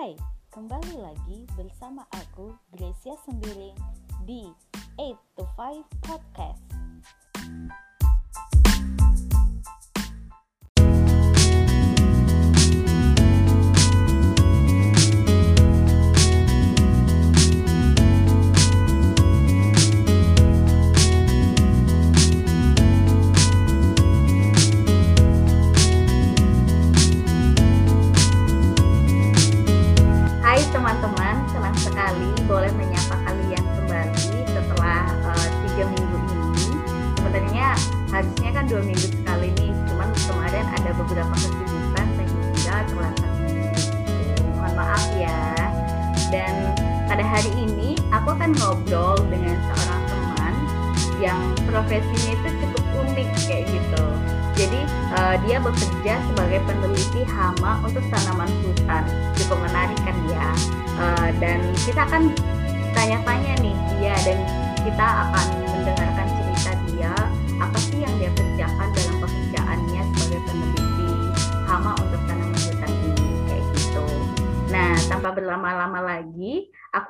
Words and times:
Hai, 0.00 0.16
kembali 0.48 0.96
lagi 0.96 1.44
bersama 1.60 2.08
aku 2.16 2.56
Gracia 2.72 3.12
Sembiring 3.20 3.76
di 4.24 4.48
8 4.96 5.36
to 5.36 5.44
5 5.60 5.84
Podcast. 6.00 6.69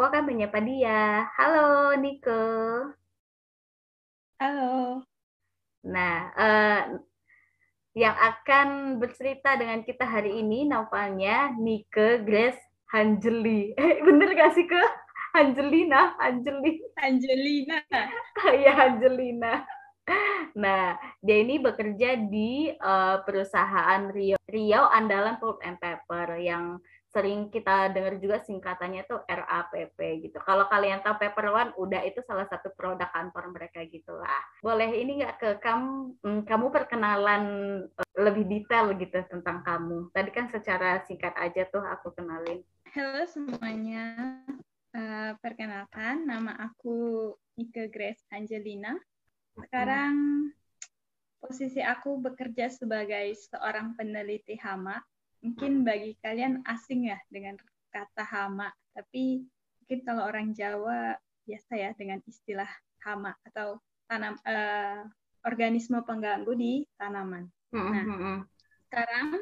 Aku 0.01 0.17
akan 0.17 0.33
menyapa 0.33 0.65
dia. 0.65 1.29
Halo, 1.37 1.93
Niko. 2.01 2.41
Halo. 4.41 5.05
Nah, 5.85 6.17
eh, 6.41 6.81
yang 8.01 8.17
akan 8.17 8.97
bercerita 8.97 9.61
dengan 9.61 9.85
kita 9.85 10.09
hari 10.09 10.41
ini 10.41 10.65
namanya 10.65 11.53
Nike 11.53 12.25
Grace 12.25 12.57
Hanjeli. 12.97 13.77
Eh, 13.77 14.01
bener 14.01 14.33
gak 14.33 14.57
sih 14.57 14.65
ke? 14.65 14.81
Angelina, 15.37 16.17
Anjeli. 16.17 16.81
Angelina. 16.97 17.85
ya 18.65 18.73
Angelina. 18.81 19.69
Nah, 20.57 20.97
dia 21.21 21.45
ini 21.45 21.61
bekerja 21.61 22.17
di 22.25 22.73
eh, 22.73 23.17
perusahaan 23.29 24.09
Rio, 24.09 24.41
Riau 24.49 24.89
Andalan 24.97 25.37
Pulp 25.37 25.61
and 25.61 25.77
Paper 25.77 26.41
yang 26.41 26.81
sering 27.11 27.51
kita 27.51 27.91
dengar 27.91 28.17
juga 28.23 28.39
singkatannya 28.43 29.03
tuh 29.11 29.23
RAPP 29.27 29.99
gitu. 30.23 30.39
Kalau 30.47 30.71
kalian 30.71 31.03
tahu 31.03 31.19
Paper 31.19 31.47
One, 31.51 31.71
udah 31.75 32.07
itu 32.07 32.23
salah 32.23 32.47
satu 32.47 32.71
produk 32.79 33.11
kantor 33.11 33.51
mereka 33.51 33.83
gitulah. 33.91 34.43
Boleh 34.63 34.91
ini 34.95 35.19
nggak 35.19 35.37
ke 35.43 35.51
kamu, 35.59 36.15
hmm, 36.23 36.43
kamu 36.47 36.67
perkenalan 36.71 37.45
eh, 37.91 38.11
lebih 38.19 38.47
detail 38.47 38.95
gitu 38.95 39.27
tentang 39.27 39.67
kamu. 39.67 40.15
Tadi 40.15 40.31
kan 40.31 40.47
secara 40.55 41.03
singkat 41.05 41.35
aja 41.35 41.67
tuh 41.69 41.83
aku 41.83 42.15
kenalin. 42.15 42.63
Halo 42.95 43.27
semuanya. 43.27 44.15
Eh, 44.91 45.33
perkenalkan, 45.39 46.27
nama 46.27 46.55
aku 46.63 47.31
Ike 47.59 47.91
Grace 47.91 48.23
Angelina. 48.31 48.95
Sekarang 49.59 50.47
posisi 51.43 51.83
aku 51.83 52.23
bekerja 52.23 52.71
sebagai 52.71 53.35
seorang 53.35 53.99
peneliti 53.99 54.55
hama. 54.59 54.99
Mungkin 55.41 55.83
bagi 55.89 56.17
kalian 56.21 56.61
asing 56.69 57.09
ya 57.09 57.19
dengan 57.33 57.57
kata 57.91 58.25
hama, 58.25 58.69
tapi 58.93 59.45
mungkin 59.83 60.01
kalau 60.05 60.23
orang 60.29 60.53
Jawa 60.53 61.17
biasa 61.49 61.73
ya 61.75 61.91
dengan 61.97 62.21
istilah 62.29 62.69
hama 63.03 63.35
atau 63.49 63.81
tanam 64.07 64.37
eh, 64.45 65.03
organisme 65.43 65.99
pengganggu 66.05 66.53
di 66.55 66.85
tanaman. 67.01 67.49
Nah, 67.73 68.45
Sekarang 68.87 69.39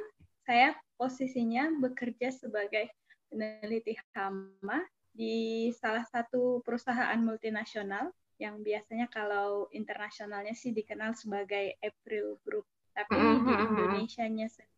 saya 0.46 0.76
posisinya 0.96 1.72
bekerja 1.82 2.30
sebagai 2.30 2.88
peneliti 3.28 3.98
hama 4.14 4.84
di 5.12 5.68
salah 5.74 6.06
satu 6.06 6.62
perusahaan 6.62 7.18
multinasional 7.18 8.14
yang 8.38 8.62
biasanya 8.62 9.10
kalau 9.10 9.66
internasionalnya 9.74 10.54
sih 10.54 10.70
dikenal 10.70 11.18
sebagai 11.18 11.74
April 11.82 12.38
Group. 12.46 12.64
Tapi 12.94 13.18
di 13.18 13.52
Indonesia-nya 13.52 14.46
sendiri 14.46 14.77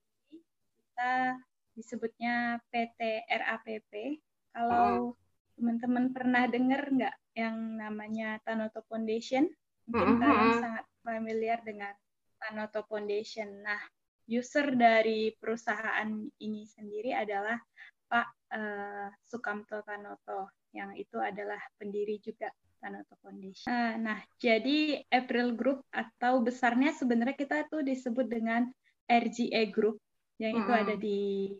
kita 1.01 1.33
disebutnya 1.81 2.61
PT 2.69 3.25
RAPP. 3.25 4.21
Kalau 4.53 5.17
teman-teman 5.57 6.13
pernah 6.13 6.45
dengar 6.45 6.93
nggak 6.93 7.17
yang 7.41 7.57
namanya 7.81 8.37
Tanoto 8.45 8.85
Foundation? 8.85 9.49
Mungkin 9.89 10.21
kalian 10.21 10.61
sangat 10.61 10.85
familiar 11.01 11.65
dengan 11.65 11.97
Tanoto 12.37 12.85
Foundation. 12.85 13.65
Nah, 13.65 13.81
user 14.29 14.77
dari 14.77 15.33
perusahaan 15.41 16.21
ini 16.37 16.69
sendiri 16.69 17.17
adalah 17.17 17.57
Pak 18.05 18.29
eh, 18.53 19.09
Sukamto 19.25 19.81
Tanoto, 19.81 20.53
yang 20.77 20.93
itu 21.01 21.17
adalah 21.17 21.65
pendiri 21.81 22.21
juga 22.21 22.53
Tanoto 22.77 23.17
Foundation. 23.25 23.73
Eh, 23.73 23.97
nah, 23.97 24.21
jadi 24.37 25.01
April 25.09 25.57
Group 25.57 25.81
atau 25.97 26.45
besarnya 26.45 26.93
sebenarnya 26.93 27.41
kita 27.41 27.65
tuh 27.73 27.81
disebut 27.81 28.29
dengan 28.29 28.69
RGA 29.09 29.73
Group, 29.73 29.97
yang 30.41 30.65
itu 30.65 30.73
ada 30.73 30.95
di 30.97 31.53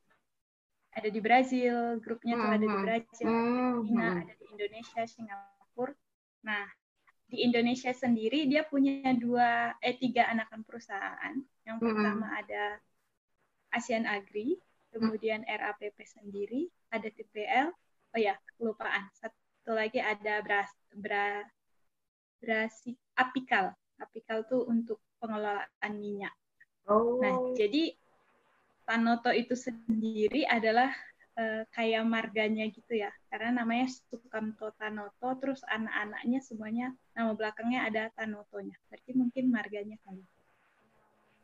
ada 0.91 1.09
di 1.13 1.21
Brazil, 1.23 2.01
grupnya 2.03 2.35
tuh 2.35 2.51
ada 2.51 2.67
di 2.67 2.79
Brazil, 2.83 3.29
China, 3.87 4.25
ada 4.25 4.35
di 4.35 4.47
Indonesia, 4.51 5.03
Singapura. 5.07 5.95
Nah, 6.43 6.67
di 7.31 7.47
Indonesia 7.47 7.93
sendiri 7.95 8.51
dia 8.51 8.67
punya 8.67 9.13
dua 9.15 9.77
eh 9.79 9.95
tiga 9.95 10.27
anakan 10.33 10.67
perusahaan. 10.67 11.37
Yang 11.63 11.79
pertama 11.79 12.27
ada 12.35 12.81
Asian 13.71 14.09
Agri, 14.09 14.59
kemudian 14.91 15.47
RAPP 15.47 15.95
sendiri, 16.03 16.67
ada 16.91 17.07
TPL, 17.07 17.71
oh 18.17 18.19
ya 18.19 18.35
kelupaan. 18.59 19.07
Satu 19.15 19.77
lagi 19.77 20.03
ada 20.03 20.43
Bras 20.43 20.73
Bra 20.91 21.45
Brasi 22.43 22.97
Apikal. 23.15 23.77
Apikal 24.01 24.49
tuh 24.49 24.65
untuk 24.67 24.99
pengelolaan 25.21 25.93
minyak. 26.01 26.35
Oh. 26.89 27.21
Nah, 27.23 27.55
jadi 27.55 27.95
Tanoto 28.91 29.31
itu 29.31 29.55
sendiri 29.55 30.43
adalah 30.51 30.91
eh, 31.39 31.63
kayak 31.71 32.03
marganya 32.03 32.67
gitu 32.67 32.99
ya. 32.99 33.15
Karena 33.31 33.63
namanya 33.63 33.87
Sukamto 33.87 34.75
Tanoto, 34.75 35.31
terus 35.39 35.63
anak-anaknya 35.63 36.43
semuanya 36.43 36.91
nama 37.15 37.39
belakangnya 37.39 37.87
ada 37.87 38.03
Tanotonya. 38.19 38.75
Berarti 38.91 39.11
mungkin 39.15 39.55
marganya 39.55 39.95
kali. 40.03 40.27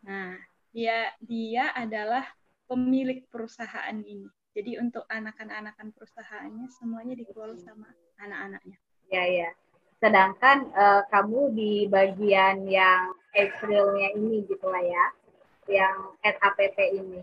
Nah, 0.03 0.35
dia 0.75 1.15
dia 1.23 1.71
adalah 1.71 2.27
pemilik 2.67 3.23
perusahaan 3.31 3.95
ini. 4.03 4.27
Jadi 4.51 4.83
untuk 4.83 5.07
anakan-anakan 5.07 5.95
perusahaannya 5.95 6.67
semuanya 6.83 7.15
dikelola 7.15 7.55
sama 7.63 7.87
anak-anaknya. 8.19 8.75
Ya, 9.07 9.23
ya. 9.23 9.51
Sedangkan 10.03 10.67
eh, 10.75 11.03
kamu 11.15 11.55
di 11.55 11.87
bagian 11.87 12.67
yang 12.67 13.15
Aprilnya 13.37 14.17
ini 14.19 14.49
gitu 14.51 14.67
lah 14.67 14.83
ya, 14.83 15.07
yang 15.71 16.17
RAPP 16.25 16.79
ini. 16.91 17.21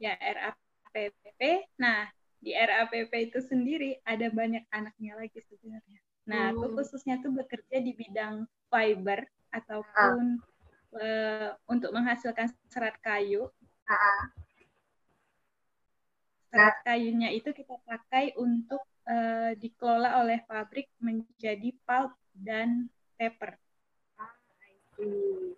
Ya, 0.00 0.16
RAPP. 0.16 1.40
Nah, 1.76 2.08
di 2.40 2.56
RAPP 2.56 3.12
itu 3.28 3.38
sendiri 3.44 4.00
ada 4.08 4.32
banyak 4.32 4.64
anaknya 4.72 5.12
lagi 5.20 5.44
sebenarnya. 5.44 6.00
Nah, 6.24 6.56
Hmm. 6.56 6.72
khususnya 6.72 7.20
tuh 7.20 7.36
bekerja 7.36 7.84
di 7.84 7.92
bidang 7.92 8.48
fiber 8.72 9.28
ataupun 9.52 10.40
eh, 10.90 11.54
untuk 11.70 11.94
menghasilkan 11.94 12.50
serat 12.66 12.96
kayu. 12.98 13.46
Ah, 13.86 14.26
Serat 16.50 16.82
kayunya 16.82 17.30
itu 17.30 17.54
kita 17.54 17.78
pakai 17.86 18.34
untuk 18.34 18.82
eh, 19.06 19.54
dikelola 19.54 20.18
oleh 20.24 20.42
pabrik 20.48 20.88
menjadi 20.98 21.70
pulp 21.86 22.16
dan 22.34 22.88
paper. 23.20 23.54
See. 24.96 25.54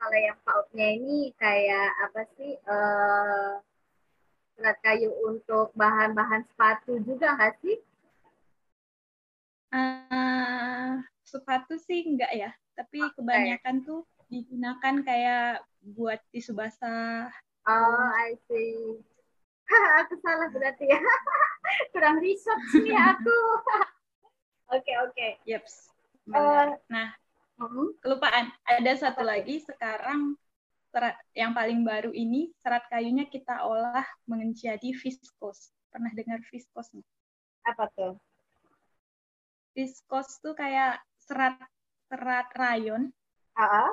Kalau 0.00 0.18
yang 0.18 0.38
pautnya 0.42 0.88
ini 0.98 1.30
kayak 1.36 1.88
apa 2.10 2.26
sih? 2.38 2.56
eh 2.58 3.71
serat 4.56 4.76
kayu 4.84 5.10
untuk 5.24 5.72
bahan-bahan 5.74 6.44
sepatu 6.46 7.00
juga 7.02 7.34
nggak 7.36 7.54
sih? 7.64 7.76
Eh, 9.72 10.92
sepatu 11.24 11.80
sih 11.80 12.04
enggak 12.04 12.32
ya, 12.36 12.50
tapi 12.76 13.00
kebanyakan 13.16 13.80
tuh 13.82 14.04
digunakan 14.28 15.00
kayak 15.00 15.64
buat 15.96 16.20
tisu 16.32 16.52
basah, 16.52 17.32
Oh, 17.62 18.06
I 18.18 18.34
see. 18.50 18.98
aku 20.02 20.18
salah 20.18 20.50
berarti 20.50 20.90
ya. 20.90 20.98
Kurang 21.94 22.18
research 22.18 22.74
nih 22.82 22.98
aku. 22.98 23.38
Oke, 24.74 24.92
oke. 25.04 25.26
Yeps. 25.44 25.92
Eh, 26.32 26.68
Nah, 26.88 27.12
Hmm. 27.60 27.94
kelupaan. 28.02 28.50
Ada 28.66 28.98
satu 28.98 29.22
lagi 29.22 29.62
sekarang 29.62 30.34
serat 30.92 31.16
yang 31.32 31.56
paling 31.56 31.80
baru 31.82 32.12
ini 32.12 32.52
serat 32.60 32.84
kayunya 32.92 33.24
kita 33.24 33.64
olah 33.64 34.04
menjadi 34.28 34.92
viskos. 34.92 35.72
Pernah 35.88 36.12
dengar 36.12 36.44
viskos 36.52 36.92
nggak? 36.92 37.08
Apa 37.72 37.84
tuh? 37.96 38.14
Viskos 39.72 40.36
tuh 40.44 40.52
kayak 40.52 41.00
serat 41.16 41.56
serat 42.12 42.52
rayon. 42.52 43.08
Ah, 43.56 43.88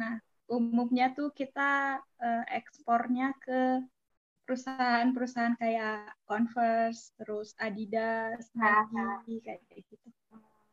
ah. 0.00 0.16
Umumnya 0.48 1.12
tuh 1.12 1.30
kita 1.30 2.00
eh, 2.18 2.44
ekspornya 2.56 3.36
ke 3.38 3.84
perusahaan-perusahaan 4.48 5.54
kayak 5.60 6.10
Converse, 6.26 7.14
terus 7.14 7.54
Adidas, 7.60 8.50
Nike, 8.58 9.38
kayak 9.46 9.62
gitu. 9.70 10.10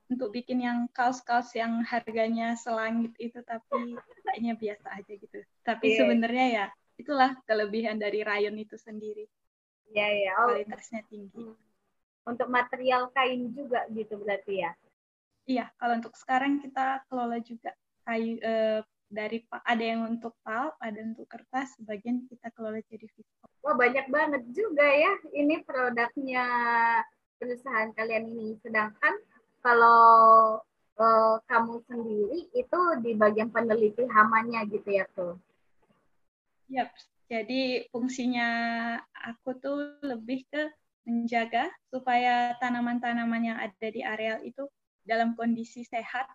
Untuk 0.08 0.32
bikin 0.32 0.64
yang 0.64 0.88
kaos-kaos 0.96 1.52
yang 1.52 1.84
harganya 1.84 2.56
selangit 2.56 3.12
itu 3.20 3.44
tapi 3.44 4.00
kayaknya 4.24 4.56
biasa 4.56 4.88
aja 4.96 5.14
gitu. 5.20 5.40
Tapi 5.68 5.86
Iya. 5.92 5.98
sebenarnya 6.00 6.46
ya 6.48 6.66
itulah 6.96 7.36
kelebihan 7.44 8.00
dari 8.00 8.24
rayon 8.24 8.56
itu 8.56 8.80
sendiri. 8.80 9.28
Iya, 9.92 10.08
iya. 10.16 10.32
Oh, 10.40 10.52
Kualitasnya 10.52 11.04
tinggi. 11.12 11.52
untuk 12.28 12.52
material 12.52 13.08
kain 13.16 13.56
juga 13.56 13.88
gitu 13.96 14.20
berarti 14.20 14.60
ya. 14.60 14.72
Iya, 15.48 15.72
kalau 15.80 15.96
untuk 15.96 16.12
sekarang 16.20 16.60
kita 16.60 17.08
kelola 17.08 17.40
juga 17.40 17.72
kayu 18.04 18.36
eh, 18.44 18.84
dari 19.08 19.48
ada 19.64 19.80
yang 19.80 20.04
untuk 20.04 20.36
pulp, 20.44 20.76
ada 20.84 21.00
untuk 21.00 21.24
kertas, 21.32 21.80
sebagian 21.80 22.28
kita 22.28 22.52
kelola 22.52 22.84
jadi 22.92 23.08
viskos. 23.08 23.48
Wah, 23.64 23.76
banyak 23.80 24.12
banget 24.12 24.44
juga 24.52 24.84
ya 24.84 25.16
ini 25.32 25.64
produknya 25.64 26.44
perusahaan 27.40 27.96
kalian 27.96 28.28
ini. 28.28 28.60
Sedangkan 28.60 29.16
kalau 29.68 30.00
eh, 30.96 31.36
kamu 31.52 31.84
sendiri 31.92 32.40
itu 32.56 32.80
di 33.04 33.12
bagian 33.20 33.52
peneliti 33.52 34.08
hamanya 34.08 34.64
gitu 34.72 34.88
ya 34.88 35.04
tuh. 35.12 35.36
Yap, 36.72 36.96
jadi 37.28 37.92
fungsinya 37.92 38.50
aku 39.12 39.60
tuh 39.60 40.00
lebih 40.00 40.48
ke 40.48 40.72
menjaga 41.04 41.72
supaya 41.92 42.56
tanaman-tanaman 42.60 43.44
yang 43.44 43.60
ada 43.60 43.88
di 43.92 44.04
areal 44.04 44.40
itu 44.44 44.68
dalam 45.04 45.36
kondisi 45.36 45.84
sehat. 45.84 46.28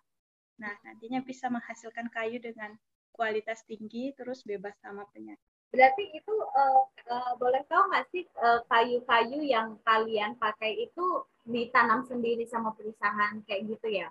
Nah, 0.57 0.73
nantinya 0.85 1.21
bisa 1.21 1.49
menghasilkan 1.49 2.09
kayu 2.09 2.41
dengan 2.41 2.73
kualitas 3.13 3.61
tinggi, 3.69 4.13
terus 4.17 4.41
bebas 4.41 4.73
sama 4.81 5.05
penyakit. 5.13 5.41
Berarti 5.73 6.05
itu 6.13 6.33
eh, 6.37 6.81
eh, 7.09 7.33
boleh 7.41 7.61
tahu 7.65 7.89
nggak 7.89 8.05
sih 8.13 8.25
kayu-kayu 8.69 9.41
yang 9.41 9.77
kalian 9.81 10.37
pakai 10.37 10.85
itu 10.85 11.25
ditanam 11.43 12.07
sendiri 12.07 12.47
sama 12.47 12.71
perusahaan 12.71 13.35
kayak 13.43 13.61
gitu 13.67 13.87
ya? 13.91 14.09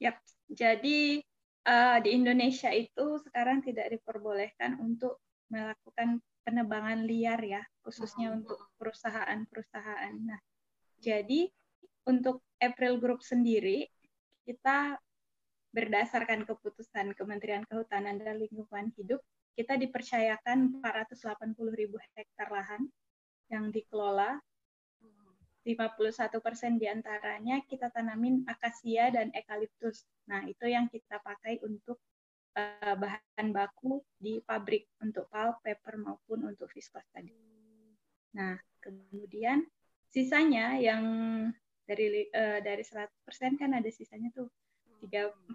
Yap, 0.00 0.16
jadi 0.48 1.20
eh, 1.64 1.98
di 2.04 2.10
Indonesia 2.12 2.72
itu 2.72 3.20
sekarang 3.24 3.64
tidak 3.64 3.92
diperbolehkan 3.92 4.80
untuk 4.80 5.20
melakukan 5.48 6.20
penebangan 6.46 7.04
liar 7.04 7.40
ya, 7.42 7.62
khususnya 7.82 8.32
untuk 8.32 8.58
perusahaan-perusahaan. 8.78 10.14
Nah, 10.14 10.40
jadi 11.00 11.50
untuk 12.06 12.44
April 12.62 13.02
Group 13.02 13.20
sendiri, 13.20 13.90
kita 14.46 14.94
berdasarkan 15.74 16.46
keputusan 16.46 17.12
Kementerian 17.18 17.66
Kehutanan 17.66 18.16
dan 18.22 18.38
Lingkungan 18.38 18.94
Hidup, 18.94 19.20
kita 19.58 19.74
dipercayakan 19.74 20.80
480 20.80 21.56
ribu 21.74 21.98
hektar 22.14 22.48
lahan 22.48 22.86
yang 23.50 23.72
dikelola 23.74 24.38
51% 25.66 26.78
di 26.78 26.86
antaranya 26.86 27.58
kita 27.66 27.90
tanamin 27.90 28.46
akasia 28.46 29.10
dan 29.10 29.34
eukaliptus. 29.34 30.06
Nah, 30.30 30.46
itu 30.46 30.70
yang 30.70 30.86
kita 30.86 31.18
pakai 31.18 31.58
untuk 31.66 31.98
uh, 32.54 32.94
bahan 32.94 33.50
baku 33.50 33.98
di 34.14 34.38
pabrik 34.46 34.86
untuk 35.02 35.26
pulp, 35.26 35.58
paper 35.66 35.98
maupun 35.98 36.46
untuk 36.46 36.70
viskos 36.70 37.02
tadi. 37.10 37.34
Nah, 38.38 38.54
kemudian 38.78 39.66
sisanya 40.06 40.78
yang 40.78 41.02
dari 41.82 42.30
uh, 42.30 42.62
dari 42.62 42.86
100% 42.86 43.58
kan 43.58 43.74
ada 43.74 43.90
sisanya 43.90 44.30
tuh 44.30 44.46
41 45.02 45.50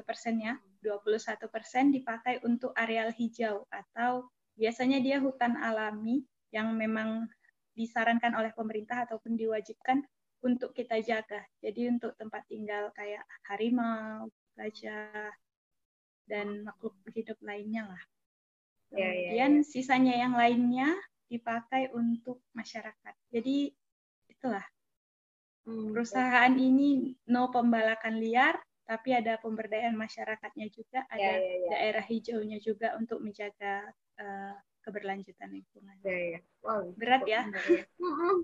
persen 0.00 0.40
ya, 0.40 0.56
21 0.80 1.52
persen 1.52 1.92
dipakai 1.92 2.40
untuk 2.48 2.72
areal 2.72 3.12
hijau 3.12 3.68
atau 3.68 4.24
biasanya 4.56 4.98
dia 5.04 5.20
hutan 5.20 5.56
alami 5.56 6.24
yang 6.50 6.74
memang 6.74 7.30
disarankan 7.78 8.32
oleh 8.38 8.52
pemerintah 8.58 9.06
ataupun 9.06 9.34
diwajibkan 9.40 10.02
untuk 10.46 10.72
kita 10.76 10.96
jaga. 11.04 11.40
Jadi 11.64 11.80
untuk 11.92 12.12
tempat 12.20 12.42
tinggal 12.48 12.90
kayak 12.96 13.24
harimau, 13.48 14.28
gajah, 14.56 15.32
dan 16.30 16.64
makhluk 16.66 16.94
hidup 17.16 17.38
lainnya 17.44 17.84
lah. 17.92 18.02
Ya, 18.90 19.12
ya, 19.14 19.36
Kemudian 19.36 19.52
sisanya 19.66 20.14
yang 20.22 20.34
lainnya 20.34 20.88
dipakai 21.32 21.90
untuk 21.94 22.42
masyarakat. 22.58 23.14
Jadi 23.34 23.72
itulah 24.32 24.64
Hmm, 25.66 25.94
perusahaan 25.94 26.54
ini 26.68 27.14
no 27.34 27.42
pembalakan 27.54 28.14
liar, 28.22 28.54
tapi 28.88 29.10
ada 29.20 29.32
pemberdayaan 29.44 29.94
masyarakatnya 30.04 30.66
juga, 30.76 31.00
ada 31.16 31.32
Ya, 31.32 31.36
ya, 31.38 31.54
ya. 31.66 31.72
daerah 31.72 32.02
hijaunya 32.12 32.58
juga 32.68 32.88
untuk 33.00 33.18
menjaga 33.26 33.74
eh, 34.22 34.54
keberlanjutan 34.84 35.50
lingkungan. 35.52 35.96
Ya, 36.04 36.38
ya. 36.38 36.40
Wow, 36.64 36.92
Berat 36.96 37.22
ya? 37.28 37.46
ya. 37.46 37.84
Mm-mm. 38.00 38.36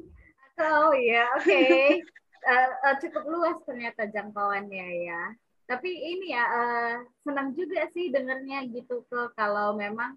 Oh 0.57 0.93
ya, 0.97 1.25
oke. 1.37 1.63
Eh, 2.47 2.71
eh, 2.87 2.97
cukup 3.03 3.27
luas 3.27 3.59
ternyata 3.67 4.07
jangkauannya 4.07 4.87
ya. 5.03 5.35
Tapi 5.67 5.91
ini 5.91 6.31
ya 6.31 6.47
eh, 6.47 6.95
senang 7.27 7.59
juga 7.59 7.91
sih 7.91 8.07
dengarnya 8.15 8.71
gitu 8.71 9.03
ke 9.11 9.35
kalau 9.35 9.75
memang 9.75 10.15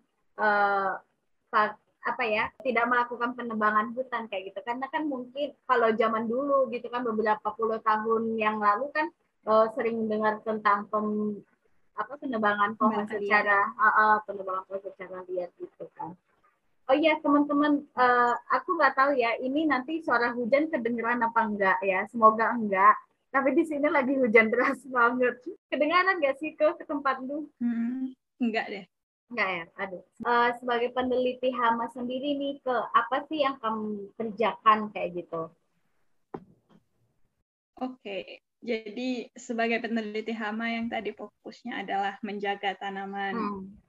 pa- 1.50 1.80
apa 2.06 2.24
ya 2.24 2.48
tidak 2.64 2.86
melakukan 2.88 3.36
penebangan 3.36 3.92
hutan 3.92 4.32
kayak 4.32 4.54
gitu 4.54 4.60
karena 4.64 4.88
kan 4.88 5.10
mungkin 5.10 5.52
kalau 5.68 5.92
zaman 5.98 6.32
dulu 6.32 6.72
gitu 6.72 6.88
kan 6.88 7.04
beberapa 7.04 7.52
puluh 7.60 7.82
tahun 7.84 8.40
yang 8.40 8.62
lalu 8.62 8.88
kan 8.96 9.12
eh, 9.50 9.68
sering 9.76 10.08
dengar 10.08 10.40
tentang 10.48 10.88
pem, 10.88 11.40
apa 12.00 12.16
penebangan 12.16 12.80
pohon 12.80 13.04
secara 13.12 13.76
ah, 13.76 13.92
ah, 13.92 14.16
penebangan 14.24 14.64
pohon 14.72 14.82
secara 14.88 15.20
liar 15.28 15.52
gitu 15.60 15.86
kan. 16.00 16.16
Oh 16.90 16.98
iya 16.98 17.22
teman-teman, 17.22 17.86
eh, 17.86 18.34
aku 18.50 18.80
nggak 18.80 18.98
tahu 18.98 19.12
ya 19.14 19.38
ini 19.38 19.70
nanti 19.70 20.02
suara 20.02 20.34
hujan 20.34 20.72
kedengeran 20.74 21.22
apa 21.22 21.46
enggak 21.46 21.78
ya? 21.86 22.08
Semoga 22.10 22.56
enggak. 22.56 22.98
Tapi 23.30 23.54
di 23.54 23.62
sini 23.68 23.86
lagi 23.94 24.18
hujan 24.18 24.50
deras 24.50 24.82
banget. 24.90 25.38
Kedengaran 25.70 26.18
nggak 26.18 26.42
sih 26.42 26.58
ke 26.58 26.66
ke 26.82 26.84
tempat 26.90 27.22
lu? 27.22 27.46
Hmm, 27.62 28.10
enggak 28.42 28.66
deh. 28.74 28.86
Enggak 29.30 29.50
ya, 29.54 29.66
aduh. 29.78 30.02
Eh, 30.02 30.50
sebagai 30.58 30.90
peneliti 30.90 31.54
hama 31.54 31.86
sendiri 31.94 32.34
nih 32.34 32.58
ke 32.66 32.74
apa 32.74 33.22
sih 33.30 33.46
yang 33.46 33.62
kamu 33.62 34.10
kerjakan 34.18 34.90
kayak 34.90 35.14
gitu? 35.14 35.54
Oke, 37.78 38.42
jadi 38.60 39.32
sebagai 39.36 39.80
peneliti 39.84 40.34
hama 40.36 40.68
yang 40.68 40.88
tadi 40.92 41.16
fokusnya 41.16 41.84
adalah 41.84 42.20
menjaga 42.28 42.76
tanaman 42.76 43.36
Hmm. 43.36 43.80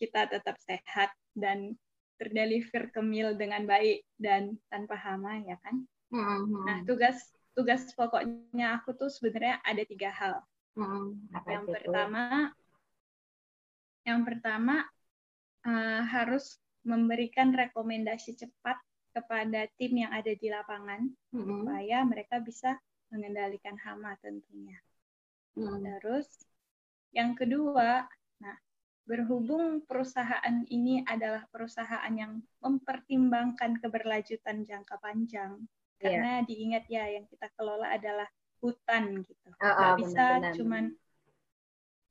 kita 0.00 0.28
tetap 0.28 0.56
sehat 0.64 1.10
dan 1.36 1.76
terdeliver 2.20 2.92
ke 2.92 3.00
mil 3.00 3.36
dengan 3.36 3.64
baik 3.64 4.04
dan 4.20 4.56
tanpa 4.68 4.96
hama 4.96 5.40
ya 5.44 5.56
kan. 5.64 5.84
Hmm, 6.10 6.52
Nah 6.66 6.76
tugas 6.84 7.16
tugas 7.56 7.82
pokoknya 7.96 8.80
aku 8.80 8.92
tuh 8.96 9.08
sebenarnya 9.08 9.60
ada 9.64 9.82
tiga 9.88 10.10
hal. 10.12 10.34
hmm. 10.76 11.04
Apa 11.36 11.48
Yang 11.52 11.64
itu? 11.64 11.90
pertama, 11.90 12.22
yang 14.08 14.20
pertama 14.28 14.84
eh, 15.66 16.02
harus 16.14 16.60
memberikan 16.84 17.52
rekomendasi 17.52 18.36
cepat 18.40 18.76
kepada 19.12 19.66
tim 19.76 19.92
yang 20.06 20.12
ada 20.14 20.32
di 20.32 20.48
lapangan 20.48 21.02
Hmm, 21.32 21.66
supaya 21.66 21.98
mereka 22.06 22.40
bisa 22.40 22.78
mengendalikan 23.12 23.76
hama 23.84 24.16
tentunya. 24.22 24.78
hmm. 25.56 25.82
Terus 26.00 26.28
yang 27.12 27.34
kedua, 27.34 28.06
nah 28.38 28.56
berhubung 29.06 29.82
perusahaan 29.82 30.56
ini 30.70 31.02
adalah 31.02 31.42
perusahaan 31.50 32.12
yang 32.14 32.38
mempertimbangkan 32.62 33.82
keberlanjutan 33.82 34.62
jangka 34.62 34.96
panjang, 35.02 35.58
Iya. 36.00 36.06
karena 36.06 36.32
diingat 36.46 36.84
ya 36.88 37.04
yang 37.10 37.26
kita 37.26 37.50
kelola 37.58 37.90
adalah 37.90 38.28
hutan 38.62 39.26
gitu, 39.26 39.48
Ah, 39.58 39.74
nggak 39.74 39.92
ah, 39.92 39.96
bisa 39.98 40.24
benar-benar. 40.24 40.54
cuman 40.56 40.84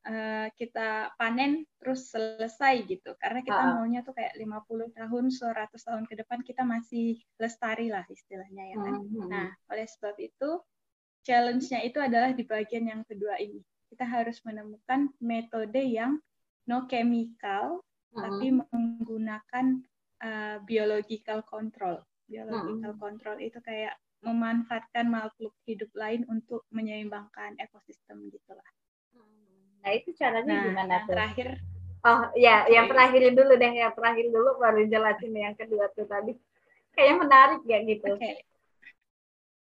eh, 0.09 0.47
kita 0.59 1.13
panen 1.19 1.63
terus 1.79 2.09
selesai 2.11 2.75
gitu, 2.87 3.11
karena 3.21 3.39
kita 3.45 3.59
Ah, 3.59 3.67
ah. 3.69 3.73
maunya 3.79 3.99
tuh 4.03 4.13
kayak 4.17 4.33
50 4.35 4.87
tahun, 4.95 5.25
100 5.31 5.81
tahun 5.87 6.03
ke 6.09 6.15
depan 6.23 6.39
kita 6.43 6.63
masih 6.67 7.19
lestari 7.39 7.87
lah 7.93 8.03
istilahnya 8.09 8.63
ya 8.73 8.77
kan. 8.79 8.95
Hmm, 8.95 9.07
hmm. 9.07 9.27
Nah, 9.29 9.47
oleh 9.71 9.85
sebab 9.87 10.15
itu, 10.19 10.49
challenge-nya 11.25 11.83
itu 11.85 11.99
adalah 11.99 12.31
di 12.35 12.43
bagian 12.43 12.89
yang 12.89 13.01
kedua 13.05 13.37
ini. 13.37 13.59
Kita 13.89 14.05
harus 14.05 14.39
menemukan 14.45 15.11
metode 15.19 15.81
yang 15.81 16.21
no 16.69 16.85
chemical, 16.85 17.81
Hmm, 18.09 18.25
tapi 18.25 18.47
menggunakan 18.73 19.65
uh, 20.25 20.57
biological 20.65 21.45
control. 21.45 22.01
Biological 22.25 22.93
hmm. 22.93 23.01
control 23.01 23.37
itu 23.41 23.57
kayak 23.61 23.97
memanfaatkan 24.25 25.07
makhluk 25.07 25.53
hidup 25.63 25.89
lain 25.95 26.25
untuk 26.27 26.65
menyeimbangkan 26.73 27.55
ekosistem 27.61 28.27
gitulah. 28.33 28.65
Nah 29.79 29.91
itu 29.95 30.11
caranya 30.19 30.59
nah, 30.59 30.63
gimana 30.67 30.95
tuh? 31.07 31.15
Terakhir. 31.15 31.47
Oh 32.03 32.31
ya, 32.35 32.63
okay. 32.67 32.75
yang 32.75 32.85
terakhir 32.91 33.21
dulu 33.31 33.53
deh, 33.55 33.73
yang 33.75 33.93
terakhir 33.95 34.25
dulu 34.27 34.49
baru 34.59 34.81
jelasin 34.87 35.31
yang 35.35 35.55
kedua 35.55 35.87
tuh 35.95 36.07
tadi. 36.07 36.35
Kayaknya 36.91 37.15
menarik 37.15 37.61
ya 37.63 37.79
gitu. 37.87 38.11
Oke. 38.11 38.19
Okay. 38.19 38.35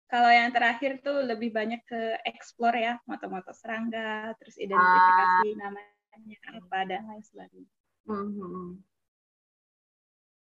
Kalau 0.06 0.30
yang 0.30 0.54
terakhir 0.54 1.02
tuh 1.02 1.26
lebih 1.26 1.50
banyak 1.50 1.82
ke 1.82 2.22
explore 2.22 2.78
ya, 2.78 2.94
moto-moto 3.10 3.50
serangga, 3.50 4.34
terus 4.38 4.54
identifikasi 4.54 5.50
ah. 5.50 5.58
namanya 5.58 6.38
apa 6.54 6.78
dan 6.86 7.02
lain 7.10 7.24
sebagainya. 7.26 7.72
Mm 8.06 8.26
-hmm. 8.30 8.66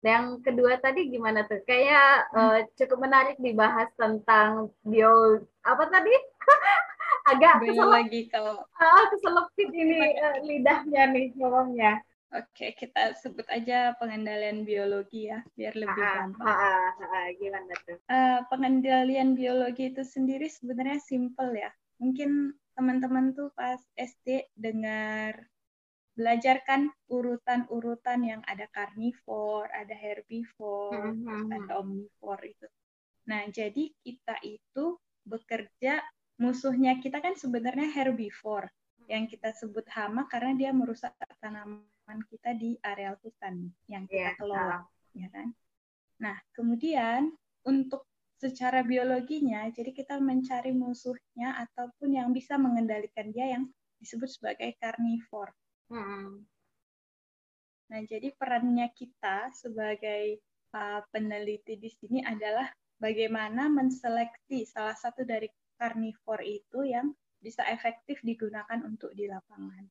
Yang 0.01 0.25
kedua 0.41 0.81
tadi 0.81 1.13
gimana 1.13 1.45
tuh? 1.45 1.61
Kayak 1.69 2.33
hmm. 2.33 2.41
uh, 2.41 2.59
cukup 2.77 2.99
menarik 3.05 3.37
dibahas 3.37 3.89
tentang 4.01 4.73
bio 4.81 5.45
apa 5.61 5.85
tadi? 5.93 6.15
Agak 7.31 7.61
lagi 7.69 8.33
kalau 8.33 8.65
uh, 8.65 9.05
keselepit 9.13 9.71
ini 9.77 10.01
uh, 10.25 10.41
lidahnya 10.49 11.05
nih 11.13 11.37
ngomongnya. 11.37 12.01
Oke, 12.31 12.79
kita 12.79 13.19
sebut 13.19 13.43
aja 13.51 13.99
pengendalian 13.99 14.63
biologi 14.63 15.27
ya, 15.27 15.43
biar 15.59 15.75
lebih 15.75 15.99
ha, 15.99 16.15
gampang. 16.15 16.47
Ha, 16.47 16.55
ha, 16.95 17.07
ha, 17.11 17.21
gimana 17.35 17.75
tuh? 17.83 17.99
Uh, 18.07 18.39
pengendalian 18.47 19.35
biologi 19.35 19.91
itu 19.91 20.07
sendiri 20.07 20.47
sebenarnya 20.47 21.03
simple 21.03 21.51
ya. 21.59 21.75
Mungkin 21.99 22.55
teman-teman 22.79 23.35
tuh 23.35 23.51
pas 23.59 23.83
SD 23.99 24.47
dengar 24.55 25.43
belajarkan 26.15 26.95
urutan-urutan 27.11 28.23
yang 28.23 28.43
ada 28.47 28.71
karnivor, 28.71 29.67
ada 29.75 29.95
herbivor, 29.99 31.11
mm 31.11 31.27
-hmm. 31.27 31.51
ada 31.51 31.83
omnivor 31.83 32.39
itu. 32.47 32.67
Nah, 33.27 33.43
jadi 33.51 33.91
kita 34.07 34.39
itu 34.47 35.03
bekerja 35.27 35.99
musuhnya 36.39 36.97
kita 37.03 37.19
kan 37.19 37.35
sebenarnya 37.35 37.91
herbivor 37.91 38.71
yang 39.11 39.27
kita 39.27 39.51
sebut 39.51 39.85
hama 39.91 40.31
karena 40.31 40.55
dia 40.55 40.71
merusak 40.71 41.13
tanaman 41.43 41.83
kita 42.27 42.59
di 42.59 42.75
areal 42.83 43.15
hutan 43.23 43.71
yang 43.87 44.11
kita 44.11 44.35
yeah. 44.35 44.37
kelola, 44.39 44.79
ya 45.15 45.29
kan? 45.31 45.55
Nah, 46.19 46.37
kemudian 46.53 47.31
untuk 47.63 48.11
secara 48.41 48.83
biologinya, 48.83 49.69
jadi 49.71 49.93
kita 49.93 50.19
mencari 50.19 50.73
musuhnya 50.73 51.61
ataupun 51.69 52.17
yang 52.17 52.33
bisa 52.33 52.57
mengendalikan 52.57 53.31
dia 53.31 53.55
yang 53.55 53.69
disebut 54.01 54.27
sebagai 54.33 54.75
karnivor. 54.81 55.53
Hmm. 55.93 56.49
Nah, 57.91 58.01
jadi 58.07 58.33
perannya 58.33 58.89
kita 58.97 59.53
sebagai 59.53 60.41
uh, 60.73 61.05
peneliti 61.11 61.77
di 61.77 61.91
sini 61.91 62.25
adalah 62.25 62.71
bagaimana 62.97 63.69
menseleksi 63.69 64.65
salah 64.65 64.97
satu 64.97 65.27
dari 65.27 65.51
karnivor 65.77 66.41
itu 66.45 66.85
yang 66.87 67.13
bisa 67.41 67.65
efektif 67.69 68.21
digunakan 68.21 68.81
untuk 68.85 69.13
di 69.17 69.25
lapangan. 69.29 69.85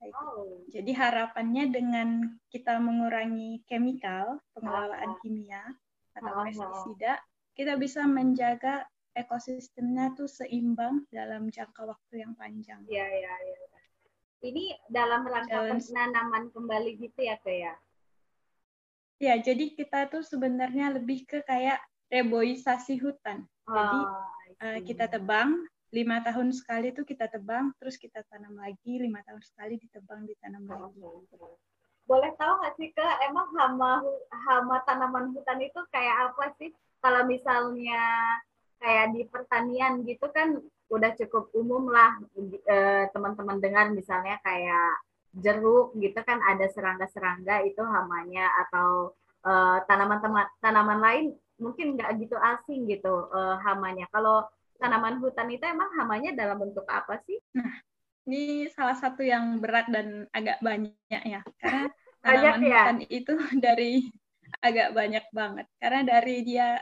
Oh. 0.00 0.64
Jadi 0.72 0.96
harapannya 0.96 1.68
dengan 1.68 2.08
kita 2.48 2.80
mengurangi 2.80 3.60
chemical, 3.68 4.40
pengelolaan 4.56 5.12
oh. 5.12 5.18
kimia 5.20 5.60
atau 6.16 6.32
oh. 6.40 6.44
pestisida, 6.48 7.20
kita 7.52 7.76
bisa 7.76 8.08
menjaga 8.08 8.88
ekosistemnya 9.12 10.16
tuh 10.16 10.30
seimbang 10.30 11.04
dalam 11.12 11.52
jangka 11.52 11.84
waktu 11.84 12.24
yang 12.24 12.32
panjang. 12.38 12.80
Iya, 12.88 13.06
iya, 13.06 13.34
iya. 13.44 13.58
Ini 14.40 14.64
dalam 14.88 15.28
rangka 15.28 15.68
penanaman 15.68 16.48
kembali 16.48 16.96
gitu 16.96 17.20
ya, 17.20 17.36
Kak 17.36 17.52
ya? 17.52 17.74
Ya, 19.20 19.36
jadi 19.36 19.76
kita 19.76 20.08
tuh 20.08 20.24
sebenarnya 20.24 20.96
lebih 20.96 21.28
ke 21.28 21.44
kayak 21.44 21.76
reboisasi 22.08 22.96
hutan. 23.04 23.44
Oh, 23.68 23.76
jadi 23.76 24.00
uh, 24.64 24.78
kita 24.80 25.12
tebang, 25.12 25.60
lima 25.90 26.22
tahun 26.22 26.54
sekali 26.54 26.94
itu 26.94 27.02
kita 27.02 27.26
tebang, 27.26 27.74
terus 27.82 27.98
kita 27.98 28.22
tanam 28.30 28.54
lagi, 28.54 29.02
lima 29.02 29.18
tahun 29.26 29.42
sekali 29.42 29.74
ditebang, 29.82 30.22
ditanam 30.26 30.62
lagi. 30.70 31.02
Boleh 32.06 32.30
tahu 32.38 32.52
nggak 32.62 32.74
sih 32.78 32.90
kak, 32.94 33.16
emang 33.26 33.50
hama 33.58 34.02
hama 34.46 34.76
tanaman 34.86 35.34
hutan 35.34 35.58
itu 35.62 35.80
kayak 35.90 36.30
apa 36.30 36.54
sih? 36.58 36.70
Kalau 37.02 37.26
misalnya 37.26 38.02
kayak 38.78 39.12
di 39.12 39.22
pertanian 39.28 40.02
gitu 40.06 40.26
kan 40.32 40.56
udah 40.90 41.10
cukup 41.14 41.52
umum 41.54 41.90
lah 41.92 42.18
eh, 42.66 43.06
teman-teman 43.14 43.62
dengar 43.62 43.92
misalnya 43.94 44.42
kayak 44.42 44.98
jeruk 45.38 45.94
gitu 45.94 46.18
kan 46.26 46.42
ada 46.42 46.66
serangga-serangga 46.66 47.62
itu 47.62 47.78
hamanya 47.86 48.50
atau 48.66 49.14
uh, 49.46 49.78
tanaman-tanaman 49.86 50.46
tanaman 50.58 50.98
lain 50.98 51.24
mungkin 51.62 51.94
nggak 51.94 52.18
gitu 52.18 52.34
asing 52.34 52.90
gitu 52.90 53.30
uh, 53.30 53.60
hamanya. 53.62 54.10
Kalau 54.10 54.48
tanaman 54.80 55.20
hutan 55.20 55.52
itu 55.52 55.62
emang 55.68 55.92
hamanya 56.00 56.32
dalam 56.32 56.56
bentuk 56.58 56.88
apa 56.88 57.20
sih? 57.28 57.36
Nah, 57.52 57.70
ini 58.24 58.66
salah 58.72 58.96
satu 58.96 59.20
yang 59.20 59.60
berat 59.60 59.86
dan 59.92 60.24
agak 60.32 60.58
banyak 60.64 61.22
ya. 61.22 61.44
Karena 61.60 61.86
tanaman 62.24 62.60
ya? 62.64 62.82
hutan 62.82 62.98
itu 63.12 63.32
dari 63.64 63.92
agak 64.64 64.96
banyak 64.96 65.24
banget. 65.30 65.66
Karena 65.76 66.00
dari 66.02 66.36
dia 66.42 66.80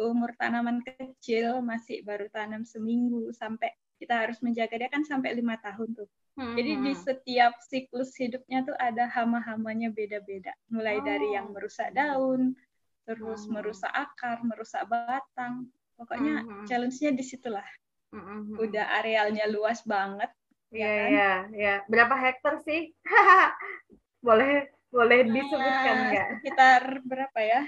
umur 0.00 0.32
tanaman 0.40 0.80
kecil 0.80 1.60
masih 1.60 2.00
baru 2.06 2.30
tanam 2.32 2.64
seminggu 2.64 3.28
sampai 3.36 3.70
kita 4.00 4.26
harus 4.26 4.40
menjaga 4.42 4.74
dia 4.74 4.90
kan 4.90 5.06
sampai 5.06 5.36
lima 5.36 5.54
tahun 5.62 5.94
tuh. 5.94 6.08
Hmm. 6.34 6.56
Jadi 6.56 6.72
di 6.80 6.92
hmm. 6.96 7.02
setiap 7.04 7.52
siklus 7.60 8.16
hidupnya 8.16 8.64
tuh 8.64 8.74
ada 8.80 9.06
hama-hamanya 9.06 9.92
beda-beda. 9.92 10.50
Mulai 10.72 10.98
oh. 10.98 11.04
dari 11.04 11.28
yang 11.36 11.52
merusak 11.52 11.92
daun, 11.92 12.56
terus 13.04 13.46
hmm. 13.46 13.52
merusak 13.54 13.92
akar, 13.92 14.40
merusak 14.42 14.82
batang, 14.88 15.68
Pokoknya 16.02 16.42
mm-hmm. 16.42 16.66
challenge-nya 16.66 17.14
di 17.14 17.22
situlah. 17.22 17.68
Mm-hmm. 18.10 18.58
Udah 18.58 18.84
arealnya 18.98 19.46
luas 19.46 19.86
banget. 19.86 20.34
Iya, 20.74 20.88
ya 20.90 20.98
kan? 20.98 21.08
iya, 21.08 21.32
iya. 21.54 21.74
Berapa 21.86 22.14
hektar 22.18 22.58
sih? 22.66 22.90
boleh 24.26 24.66
boleh 24.90 25.20
nah, 25.24 25.30
disebutkan 25.30 25.96
nggak? 26.10 26.28
Sekitar 26.42 26.82
berapa 27.06 27.38
ya? 27.38 27.62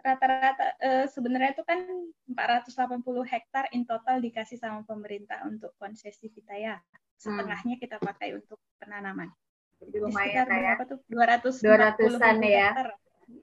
Rata-rata 0.00 0.66
uh, 0.80 1.04
sebenarnya 1.12 1.60
itu 1.60 1.62
kan 1.68 1.84
480 2.24 3.04
hektar 3.28 3.68
in 3.76 3.84
total 3.84 4.16
dikasih 4.24 4.56
sama 4.56 4.80
pemerintah 4.88 5.44
untuk 5.44 5.76
konsesi 5.76 6.32
kita 6.32 6.56
ya. 6.56 6.80
Setengahnya 7.20 7.76
kita 7.76 8.00
pakai 8.00 8.32
untuk 8.32 8.56
penanaman. 8.80 9.28
Jadi 9.76 9.96
lumayan 10.00 10.48
ya. 10.48 10.76
berapa 10.78 10.82
tuh? 10.88 10.98
200 11.04 11.52
200-an 11.60 12.38
ya. 12.40 12.70
Hektar. 12.72 12.88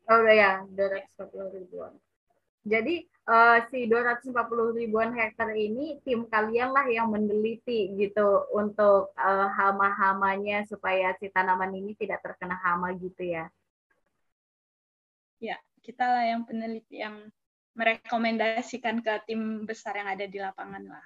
Oh 0.07 0.24
ya, 0.27 0.63
240 0.72 1.55
ribuan. 1.55 1.93
Jadi 2.67 3.07
uh, 3.27 3.57
si 3.69 3.86
240 3.86 4.31
ribuan 4.79 5.12
hektar 5.12 5.51
ini 5.51 6.00
tim 6.01 6.25
kalian 6.25 6.72
lah 6.72 6.88
yang 6.88 7.12
meneliti 7.12 7.93
gitu 8.00 8.48
untuk 8.55 9.12
uh, 9.19 9.48
hama-hamanya 9.51 10.63
supaya 10.65 11.13
si 11.19 11.27
tanaman 11.29 11.75
ini 11.75 11.93
tidak 12.00 12.24
terkena 12.24 12.55
hama 12.57 12.96
gitu 12.96 13.22
ya. 13.22 13.51
Ya, 15.38 15.60
kita 15.86 16.07
lah 16.07 16.24
yang 16.25 16.41
peneliti 16.48 17.03
yang 17.03 17.29
merekomendasikan 17.77 19.05
ke 19.05 19.29
tim 19.29 19.69
besar 19.69 19.93
yang 20.01 20.10
ada 20.10 20.25
di 20.25 20.41
lapangan 20.41 20.84
lah. 20.89 21.05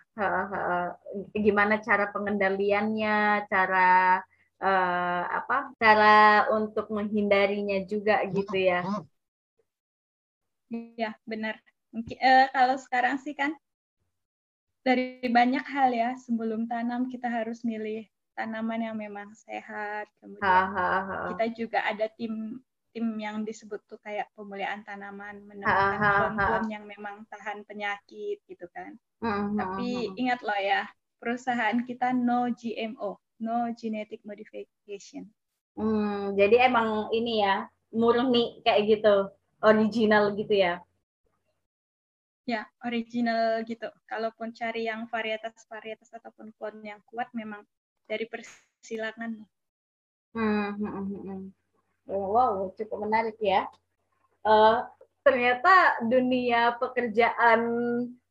Gimana 1.36 1.84
cara 1.84 2.08
pengendaliannya, 2.16 3.44
cara 3.52 4.24
uh, 4.64 5.24
apa? 5.28 5.76
Cara 5.76 6.48
untuk 6.56 6.88
menghindarinya 6.96 7.84
juga 7.84 8.24
gitu 8.24 8.56
ya. 8.56 8.88
Iya, 10.72 11.20
benar. 11.28 11.60
Mungkin 11.92 12.18
uh, 12.20 12.48
kalau 12.56 12.76
sekarang 12.80 13.20
sih 13.20 13.36
kan 13.36 13.52
dari 14.82 15.22
banyak 15.22 15.62
hal 15.68 15.94
ya, 15.94 16.10
sebelum 16.18 16.66
tanam 16.66 17.06
kita 17.12 17.30
harus 17.30 17.62
milih 17.62 18.10
tanaman 18.34 18.82
yang 18.82 18.98
memang 18.98 19.30
sehat. 19.36 20.10
Kemudian 20.18 20.42
ha, 20.42 20.66
ha, 20.72 20.88
ha. 21.06 21.16
kita 21.36 21.46
juga 21.54 21.80
ada 21.86 22.10
tim 22.18 22.58
tim 22.92 23.08
yang 23.16 23.48
disebut 23.48 23.80
tuh 23.88 24.00
kayak 24.04 24.28
pemulihan 24.36 24.84
tanaman, 24.84 25.48
menemukan 25.48 26.00
pohon-pohon 26.00 26.66
yang 26.68 26.84
memang 26.84 27.24
tahan 27.32 27.64
penyakit 27.64 28.44
gitu 28.48 28.68
kan. 28.76 29.00
Hmm, 29.24 29.56
Tapi 29.56 30.12
ingat 30.20 30.44
loh 30.44 30.60
ya, 30.60 30.84
perusahaan 31.24 31.80
kita 31.88 32.12
no 32.12 32.52
GMO, 32.52 33.16
no 33.40 33.58
genetic 33.80 34.20
modification. 34.28 35.32
Hmm, 35.80 36.36
jadi 36.36 36.68
emang 36.68 37.08
ini 37.16 37.40
ya 37.48 37.64
murni 37.96 38.60
kayak 38.68 39.00
gitu 39.00 39.32
original 39.64 40.36
gitu 40.36 40.52
ya? 40.52 40.84
Ya, 42.50 42.66
original 42.82 43.62
gitu. 43.70 43.88
Kalaupun 44.10 44.52
cari 44.52 44.90
yang 44.90 45.06
varietas-varietas 45.08 46.10
ataupun 46.10 46.52
pohon 46.58 46.82
yang 46.82 47.00
kuat 47.06 47.30
memang 47.38 47.62
dari 48.10 48.26
persilangan. 48.26 49.46
Hmm, 50.34 50.70
hmm, 50.76 50.92
hmm, 50.92 51.22
hmm. 51.22 51.42
Oh, 52.10 52.34
wow, 52.34 52.54
cukup 52.76 53.08
menarik 53.08 53.38
ya. 53.38 53.70
Uh, 54.42 54.84
ternyata 55.22 56.02
dunia 56.10 56.74
pekerjaan 56.82 57.62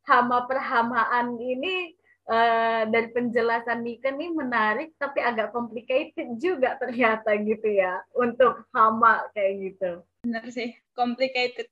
hama 0.03 0.43
perhamaan 0.43 1.39
ini 1.39 1.95
uh, 2.27 2.83
dari 2.91 3.07
penjelasan 3.15 3.79
Nika 3.79 4.11
nih 4.11 4.31
menarik 4.35 4.91
tapi 4.99 5.23
agak 5.23 5.55
complicated 5.55 6.35
juga 6.35 6.75
ternyata 6.81 7.31
gitu 7.39 7.69
ya 7.71 8.03
untuk 8.11 8.67
hama 8.75 9.23
kayak 9.31 9.71
gitu. 9.71 9.91
Benar 10.27 10.45
sih, 10.51 10.75
complicated. 10.93 11.71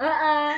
Uh 0.00 0.08
-uh. 0.08 0.52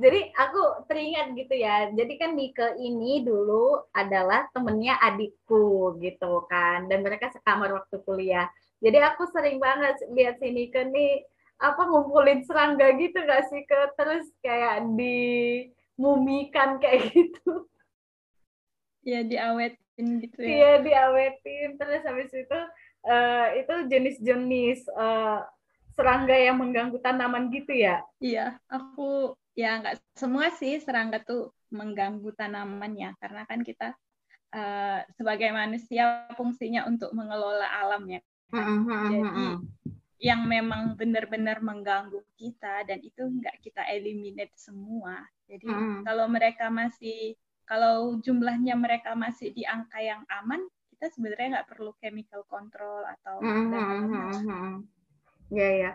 Jadi 0.00 0.32
aku 0.32 0.88
teringat 0.88 1.36
gitu 1.36 1.54
ya. 1.60 1.92
Jadi 1.92 2.16
kan 2.16 2.32
Nika 2.32 2.72
ini 2.80 3.20
dulu 3.20 3.84
adalah 3.92 4.48
temennya 4.56 4.96
adikku 4.96 6.00
gitu 6.00 6.48
kan, 6.48 6.88
dan 6.88 7.04
mereka 7.04 7.28
sekamar 7.36 7.68
waktu 7.76 8.00
kuliah. 8.08 8.48
Jadi 8.80 8.96
aku 8.96 9.28
sering 9.28 9.60
banget 9.60 10.00
lihat 10.16 10.40
si 10.40 10.48
Nika 10.48 10.88
nih 10.88 11.20
apa 11.60 11.84
ngumpulin 11.84 12.40
serangga 12.48 12.96
gitu 12.96 13.20
gak 13.28 13.52
sih 13.52 13.60
ke 13.68 13.80
terus 14.00 14.24
kayak 14.40 14.88
dimumikan 14.96 16.80
kayak 16.80 17.04
gitu. 17.12 17.68
Iya 19.04 19.20
diawetin 19.28 20.06
gitu 20.24 20.38
ya. 20.40 20.48
Iya 20.48 20.72
diawetin 20.80 21.76
terus 21.76 22.00
habis 22.08 22.32
itu 22.32 22.58
uh, 23.04 23.46
itu 23.52 23.74
jenis-jenis 23.92 24.88
uh, 24.96 25.44
serangga 25.92 26.32
yang 26.32 26.56
mengganggu 26.56 26.96
tanaman 27.04 27.52
gitu 27.52 27.76
ya? 27.76 28.00
Iya, 28.24 28.56
aku 28.72 29.36
ya 29.58 29.82
nggak 29.82 29.98
semua 30.14 30.50
sih 30.54 30.78
serangga 30.78 31.20
tuh 31.22 31.50
mengganggu 31.70 32.30
tanaman 32.34 32.92
ya 32.98 33.10
karena 33.18 33.46
kan 33.46 33.62
kita 33.62 33.94
uh, 34.54 35.00
sebagai 35.14 35.50
manusia 35.54 36.26
fungsinya 36.34 36.86
untuk 36.86 37.10
mengelola 37.14 37.66
alam 37.66 38.02
ya. 38.10 38.20
Jadi 39.10 39.42
yang 40.20 40.44
memang 40.44 41.00
benar-benar 41.00 41.64
mengganggu 41.64 42.20
kita 42.36 42.84
dan 42.84 43.00
itu 43.00 43.24
nggak 43.24 43.56
kita 43.64 43.88
eliminate 43.88 44.52
semua. 44.58 45.24
Jadi 45.48 45.64
kalau 46.04 46.28
mereka 46.28 46.68
masih 46.68 47.34
kalau 47.64 48.18
jumlahnya 48.18 48.74
mereka 48.74 49.14
masih 49.14 49.54
di 49.54 49.62
angka 49.62 50.02
yang 50.02 50.26
aman, 50.26 50.58
kita 50.90 51.06
sebenarnya 51.14 51.48
nggak 51.62 51.68
perlu 51.70 51.94
chemical 52.02 52.42
control 52.50 53.06
atau. 53.06 53.38
Ya 55.50 55.68
ya, 55.72 55.92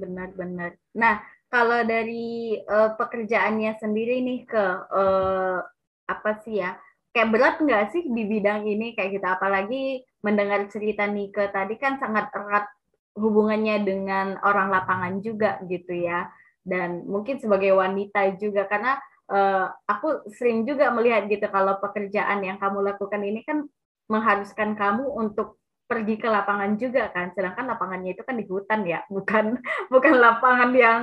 benar-benar. 0.00 0.80
Nah, 0.96 1.20
kalau 1.48 1.80
dari 1.84 2.60
uh, 2.60 2.92
pekerjaannya 2.96 3.80
sendiri 3.80 4.20
nih 4.20 4.40
ke 4.44 4.64
uh, 4.92 5.64
apa 6.08 6.30
sih 6.44 6.60
ya? 6.60 6.76
Kayak 7.12 7.30
berat 7.32 7.56
nggak 7.64 7.84
sih 7.96 8.02
di 8.04 8.22
bidang 8.28 8.68
ini 8.68 8.92
kayak 8.92 9.16
gitu? 9.16 9.26
Apalagi 9.26 10.04
mendengar 10.20 10.68
cerita 10.68 11.08
Nike 11.08 11.48
tadi 11.50 11.74
kan 11.80 11.96
sangat 11.96 12.28
erat 12.36 12.68
hubungannya 13.16 13.82
dengan 13.82 14.36
orang 14.44 14.68
lapangan 14.68 15.24
juga 15.24 15.56
gitu 15.64 15.96
ya. 15.96 16.28
Dan 16.62 17.08
mungkin 17.08 17.40
sebagai 17.40 17.72
wanita 17.72 18.36
juga 18.36 18.68
karena 18.68 19.00
uh, 19.32 19.72
aku 19.88 20.28
sering 20.36 20.68
juga 20.68 20.92
melihat 20.92 21.28
gitu 21.32 21.48
kalau 21.48 21.80
pekerjaan 21.80 22.44
yang 22.44 22.60
kamu 22.60 22.92
lakukan 22.92 23.24
ini 23.24 23.40
kan 23.44 23.64
mengharuskan 24.08 24.76
kamu 24.76 25.04
untuk 25.04 25.60
pergi 25.88 26.20
ke 26.20 26.28
lapangan 26.28 26.76
juga 26.76 27.08
kan 27.08 27.32
sedangkan 27.32 27.64
lapangannya 27.64 28.12
itu 28.12 28.20
kan 28.20 28.36
di 28.36 28.44
hutan 28.44 28.84
ya 28.84 29.00
bukan 29.08 29.56
bukan 29.92 30.14
lapangan 30.20 30.70
yang 30.76 31.00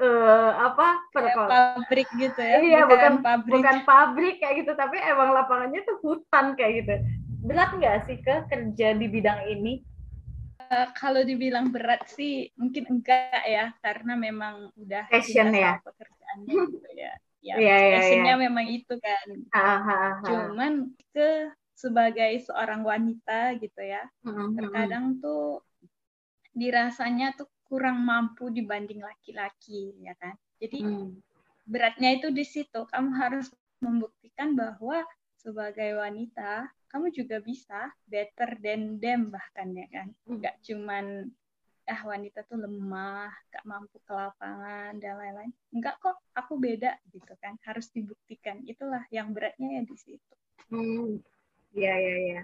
uh, 0.00 0.50
apa 0.70 0.86
pabrik 1.12 2.08
gitu 2.18 2.40
ya 2.40 2.58
iya 2.62 2.80
bukan, 2.86 2.90
bukan 2.90 3.14
pabrik 3.22 3.54
bukan 3.54 3.78
pabrik 3.86 4.36
kayak 4.42 4.54
gitu 4.64 4.72
tapi 4.74 4.96
emang 4.98 5.30
lapangannya 5.34 5.80
tuh 5.86 5.96
hutan 6.02 6.58
kayak 6.58 6.72
gitu 6.82 6.94
berat 7.44 7.70
nggak 7.76 8.08
sih 8.08 8.18
ke 8.24 8.48
kerja 8.48 8.96
di 8.96 9.06
bidang 9.06 9.40
ini 9.46 9.84
uh, 10.72 10.88
kalau 10.96 11.22
dibilang 11.22 11.70
berat 11.70 12.08
sih 12.08 12.48
mungkin 12.56 12.88
enggak 12.88 13.44
ya 13.44 13.70
karena 13.84 14.16
memang 14.16 14.72
udah 14.80 15.04
passion 15.12 15.52
ya 15.52 15.78
pekerjaannya 15.84 16.54
gitu 16.72 16.90
ya 16.96 17.12
ya 17.52 17.54
yeah, 17.60 17.60
yeah, 17.60 17.94
passionnya 18.00 18.34
yeah. 18.34 18.42
memang 18.48 18.66
itu 18.72 18.94
kan 18.96 19.26
ha, 19.52 19.72
ha, 19.76 19.98
ha. 20.16 20.24
cuman 20.24 20.96
ke 21.12 21.52
sebagai 21.76 22.40
seorang 22.40 22.80
wanita 22.80 23.60
gitu 23.60 23.82
ya 23.84 24.08
mm-hmm. 24.24 24.56
terkadang 24.56 25.04
tuh 25.20 25.60
dirasanya 26.56 27.36
tuh 27.36 27.50
kurang 27.74 28.06
mampu 28.06 28.54
dibanding 28.54 29.02
laki-laki 29.02 29.98
ya 29.98 30.14
kan 30.22 30.38
jadi 30.62 30.86
mm. 30.86 31.18
beratnya 31.66 32.14
itu 32.14 32.30
di 32.30 32.46
situ 32.46 32.86
kamu 32.86 33.10
harus 33.18 33.50
membuktikan 33.82 34.54
bahwa 34.54 35.02
sebagai 35.34 35.98
wanita 35.98 36.70
kamu 36.86 37.10
juga 37.10 37.42
bisa 37.42 37.90
better 38.06 38.54
than 38.62 39.02
them 39.02 39.34
bahkan 39.34 39.74
ya 39.74 39.90
kan 39.90 40.14
mm. 40.30 40.38
nggak 40.38 40.56
cuman 40.62 41.26
ah 41.84 42.00
wanita 42.00 42.40
tuh 42.48 42.64
lemah, 42.64 43.28
gak 43.52 43.64
mampu 43.68 44.00
ke 44.08 44.12
lapangan 44.16 44.96
dan 44.96 45.20
lain-lain. 45.20 45.52
Enggak 45.68 46.00
kok, 46.00 46.16
aku 46.32 46.56
beda 46.56 46.96
gitu 47.12 47.36
kan. 47.44 47.60
Harus 47.60 47.92
dibuktikan. 47.92 48.64
Itulah 48.64 49.04
yang 49.12 49.36
beratnya 49.36 49.80
ya 49.80 49.82
di 49.84 49.96
situ. 50.00 50.34
Hmm. 50.72 51.20
Iya, 51.76 51.94
iya, 52.00 52.16
iya. 52.24 52.40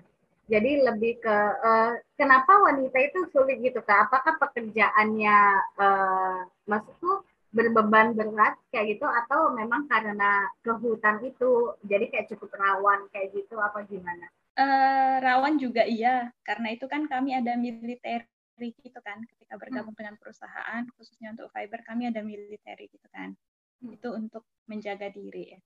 Jadi 0.51 0.83
lebih 0.83 1.23
ke 1.23 1.37
uh, 1.63 1.95
kenapa 2.19 2.59
wanita 2.59 2.99
itu 2.99 3.31
sulit 3.31 3.63
gitu 3.63 3.79
kak? 3.87 4.11
Apakah 4.11 4.35
pekerjaannya 4.43 5.39
uh, 5.79 6.43
maksudku 6.67 7.23
berbeban 7.55 8.15
berat 8.15 8.59
kayak 8.75 8.99
gitu 8.99 9.07
atau 9.07 9.55
memang 9.55 9.87
karena 9.87 10.47
ke 10.63 10.71
hutan 10.75 11.23
itu 11.23 11.75
jadi 11.87 12.07
kayak 12.11 12.29
cukup 12.35 12.51
rawan 12.59 13.07
kayak 13.15 13.31
gitu 13.31 13.55
apa 13.63 13.87
gimana? 13.87 14.27
Uh, 14.59 15.23
rawan 15.23 15.57
juga 15.63 15.87
iya 15.87 16.35
karena 16.43 16.75
itu 16.75 16.91
kan 16.91 17.07
kami 17.07 17.39
ada 17.39 17.55
militer 17.55 18.27
gitu 18.61 18.99
kan 19.01 19.25
ketika 19.25 19.57
bergabung 19.57 19.97
hmm. 19.97 20.01
dengan 20.05 20.17
perusahaan 20.21 20.85
khususnya 21.01 21.33
untuk 21.33 21.49
fiber 21.49 21.81
kami 21.81 22.13
ada 22.13 22.21
militer 22.21 22.77
gitu 22.77 23.09
kan 23.09 23.33
hmm. 23.81 23.97
itu 23.97 24.09
untuk 24.13 24.45
menjaga 24.69 25.09
diri 25.09 25.57
ya 25.57 25.61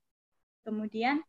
kemudian 0.63 1.19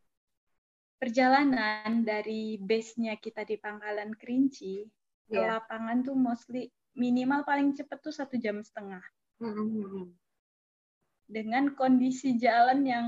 perjalanan 0.97 2.03
dari 2.05 2.57
base-nya 2.57 3.21
kita 3.21 3.45
di 3.45 3.61
Pangkalan 3.61 4.17
Kerinci 4.17 4.85
yeah. 5.29 5.33
ke 5.33 5.39
iya. 5.39 5.49
lapangan 5.57 6.03
tuh 6.05 6.17
mostly 6.17 6.73
minimal 6.97 7.45
paling 7.45 7.77
cepat 7.77 8.01
tuh 8.01 8.15
satu 8.15 8.41
jam 8.41 8.59
setengah. 8.65 9.05
Mm-hmm. 9.45 10.09
Dengan 11.29 11.77
kondisi 11.77 12.41
jalan 12.41 12.81
yang 12.89 13.07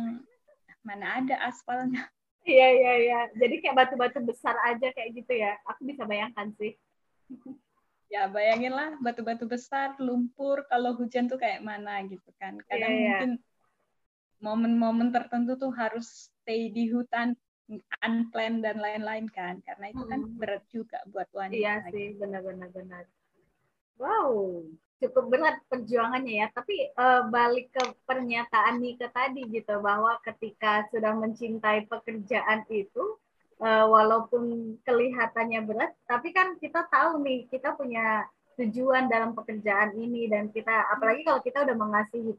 mana 0.84 1.24
ada 1.24 1.48
aspalnya. 1.48 2.04
Iya 2.44 2.68
iya 2.72 2.92
iya. 3.00 3.20
Jadi 3.36 3.60
kayak 3.64 3.76
batu-batu 3.76 4.20
besar 4.24 4.56
aja 4.68 4.88
kayak 4.92 5.10
gitu 5.16 5.32
ya. 5.36 5.56
Aku 5.68 5.84
bisa 5.84 6.04
bayangkan 6.04 6.52
sih. 6.60 6.76
ya 8.12 8.24
bayangin 8.28 8.72
lah 8.72 8.96
batu-batu 9.04 9.44
besar, 9.44 9.92
lumpur, 10.00 10.64
kalau 10.72 10.96
hujan 10.96 11.28
tuh 11.28 11.36
kayak 11.36 11.60
mana 11.60 12.04
gitu 12.08 12.28
kan. 12.40 12.56
Kadang 12.68 12.92
yeah, 12.92 13.00
yeah. 13.00 13.08
mungkin 13.08 13.32
momen-momen 14.38 15.08
tertentu 15.10 15.58
tuh 15.58 15.72
harus 15.74 16.30
stay 16.40 16.70
di 16.72 16.88
hutan 16.88 17.36
unplanned 18.00 18.64
dan 18.64 18.80
lain-lain 18.80 19.28
kan 19.28 19.60
karena 19.64 19.92
itu 19.92 20.04
kan 20.08 20.20
hmm. 20.24 20.36
berat 20.40 20.64
juga 20.72 20.98
buat 21.12 21.28
wanita 21.36 21.56
iya 21.58 21.74
sih 21.92 22.16
benar-benar 22.16 22.72
benar 22.72 23.04
wow 24.00 24.64
cukup 24.98 25.24
berat 25.30 25.56
perjuangannya 25.70 26.44
ya. 26.44 26.46
Tapi 26.50 26.92
uh, 26.98 27.30
balik 27.30 27.70
ke 27.70 27.82
pernyataan 28.04 28.82
Nika 28.82 29.08
tadi 29.14 29.46
gitu 29.48 29.78
bahwa 29.78 30.18
ketika 30.26 30.86
sudah 30.90 31.14
mencintai 31.14 31.86
pekerjaan 31.86 32.66
itu 32.68 33.18
uh, 33.62 33.86
walaupun 33.86 34.76
kelihatannya 34.82 35.62
berat 35.64 35.92
tapi 36.10 36.34
kan 36.34 36.58
kita 36.58 36.86
tahu 36.90 37.22
nih 37.22 37.46
kita 37.48 37.78
punya 37.78 38.26
tujuan 38.58 39.06
dalam 39.06 39.38
pekerjaan 39.38 39.94
ini 39.94 40.26
dan 40.26 40.50
kita 40.50 40.90
apalagi 40.90 41.22
kalau 41.22 41.38
kita 41.46 41.62
udah 41.62 41.76
mengasihi 41.78 42.34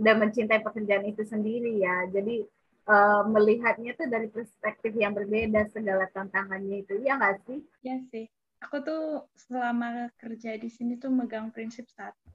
dan 0.00 0.16
mencintai 0.16 0.64
pekerjaan 0.64 1.04
itu 1.04 1.22
sendiri 1.28 1.76
ya. 1.76 2.08
Jadi 2.08 2.48
uh, 2.86 3.22
melihatnya 3.28 3.94
tuh 3.94 4.08
dari 4.10 4.28
perspektif 4.30 4.92
yang 4.96 5.14
berbeda 5.14 5.68
segala 5.70 6.08
tantangannya 6.10 6.82
itu 6.82 6.98
ya 7.02 7.18
nggak 7.18 7.42
sih? 7.46 7.60
Ya 7.84 7.96
sih. 8.10 8.26
Aku 8.62 8.78
tuh 8.82 9.26
selama 9.34 10.10
kerja 10.18 10.54
di 10.54 10.70
sini 10.70 10.94
tuh 10.98 11.10
megang 11.10 11.50
prinsip 11.50 11.90
satu. 11.90 12.30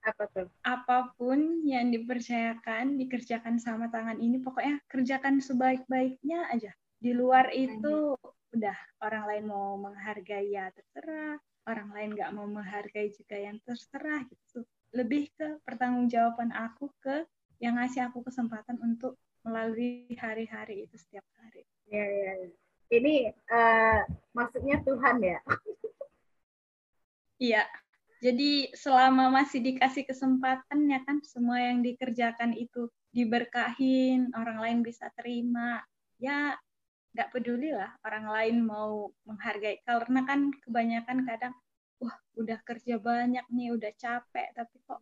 Apa 0.00 0.24
tuh? 0.32 0.48
Apa 0.64 1.12
pun 1.20 1.60
yang 1.68 1.92
dipercayakan, 1.92 2.96
dikerjakan 2.96 3.60
sama 3.60 3.92
tangan 3.92 4.16
ini, 4.16 4.40
pokoknya 4.40 4.80
kerjakan 4.88 5.44
sebaik-baiknya 5.44 6.48
aja. 6.48 6.72
Di 6.96 7.12
luar 7.12 7.52
itu 7.52 8.16
udah 8.56 8.78
orang 9.04 9.24
lain 9.28 9.44
mau 9.44 9.76
menghargai 9.76 10.48
ya 10.48 10.72
terserah, 10.72 11.36
orang 11.68 11.92
lain 11.92 12.10
nggak 12.16 12.32
mau 12.32 12.48
menghargai 12.48 13.12
juga 13.12 13.36
yang 13.36 13.60
terserah 13.60 14.24
gitu. 14.24 14.64
Lebih 14.96 15.28
ke 15.36 15.60
pertanggungjawaban 15.68 16.56
aku 16.56 16.88
ke 17.04 17.28
yang 17.60 17.76
ngasih 17.76 18.08
aku 18.08 18.24
kesempatan 18.24 18.80
untuk 18.80 19.20
melalui 19.46 20.10
hari-hari 20.18 20.86
itu 20.86 20.96
setiap 20.98 21.24
hari. 21.38 21.62
Ya, 21.88 22.04
ya. 22.04 22.32
Ini 22.88 23.32
uh, 23.52 24.00
maksudnya 24.32 24.80
Tuhan 24.82 25.16
ya? 25.22 25.40
Iya. 27.38 27.62
Jadi 28.18 28.74
selama 28.74 29.30
masih 29.30 29.62
dikasih 29.62 30.02
kesempatan 30.02 30.90
ya 30.90 30.98
kan 31.06 31.22
semua 31.22 31.62
yang 31.62 31.86
dikerjakan 31.86 32.50
itu 32.50 32.90
diberkahin, 33.14 34.34
orang 34.34 34.58
lain 34.58 34.78
bisa 34.82 35.06
terima. 35.14 35.86
Ya 36.18 36.58
nggak 37.14 37.30
peduli 37.30 37.70
lah 37.70 37.94
orang 38.02 38.26
lain 38.26 38.56
mau 38.66 39.14
menghargai. 39.22 39.78
Karena 39.86 40.26
kan 40.26 40.50
kebanyakan 40.66 41.18
kadang, 41.30 41.54
wah 42.02 42.18
udah 42.34 42.58
kerja 42.66 42.98
banyak 42.98 43.46
nih, 43.54 43.70
udah 43.70 43.92
capek, 43.94 44.50
tapi 44.50 44.76
kok 44.82 44.98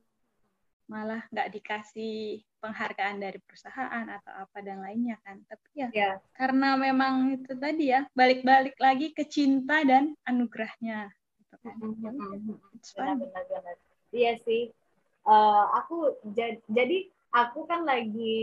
malah 0.86 1.22
nggak 1.34 1.50
dikasih 1.50 2.42
penghargaan 2.62 3.18
dari 3.18 3.38
perusahaan 3.42 4.06
atau 4.06 4.32
apa 4.46 4.58
dan 4.62 4.82
lainnya 4.82 5.18
kan. 5.26 5.42
Tapi 5.46 5.68
ya 5.74 5.88
ya. 5.90 6.10
karena 6.34 6.78
memang 6.78 7.34
itu 7.34 7.52
tadi 7.58 7.90
ya 7.90 8.06
balik-balik 8.14 8.78
lagi 8.78 9.10
ke 9.10 9.26
cinta 9.26 9.82
dan 9.82 10.14
anugerahnya. 10.26 11.10
Gitu 11.42 11.54
kan. 11.62 11.74
Ya 11.78 12.10
udah, 12.10 12.70
it's 12.74 12.94
fine. 12.94 13.18
benar-benar 13.18 13.76
iya 14.14 14.38
sih. 14.46 14.70
Eh, 15.26 15.64
aku 15.74 16.14
ja- 16.38 16.62
jadi 16.70 17.10
aku 17.34 17.66
kan 17.66 17.82
lagi 17.82 18.38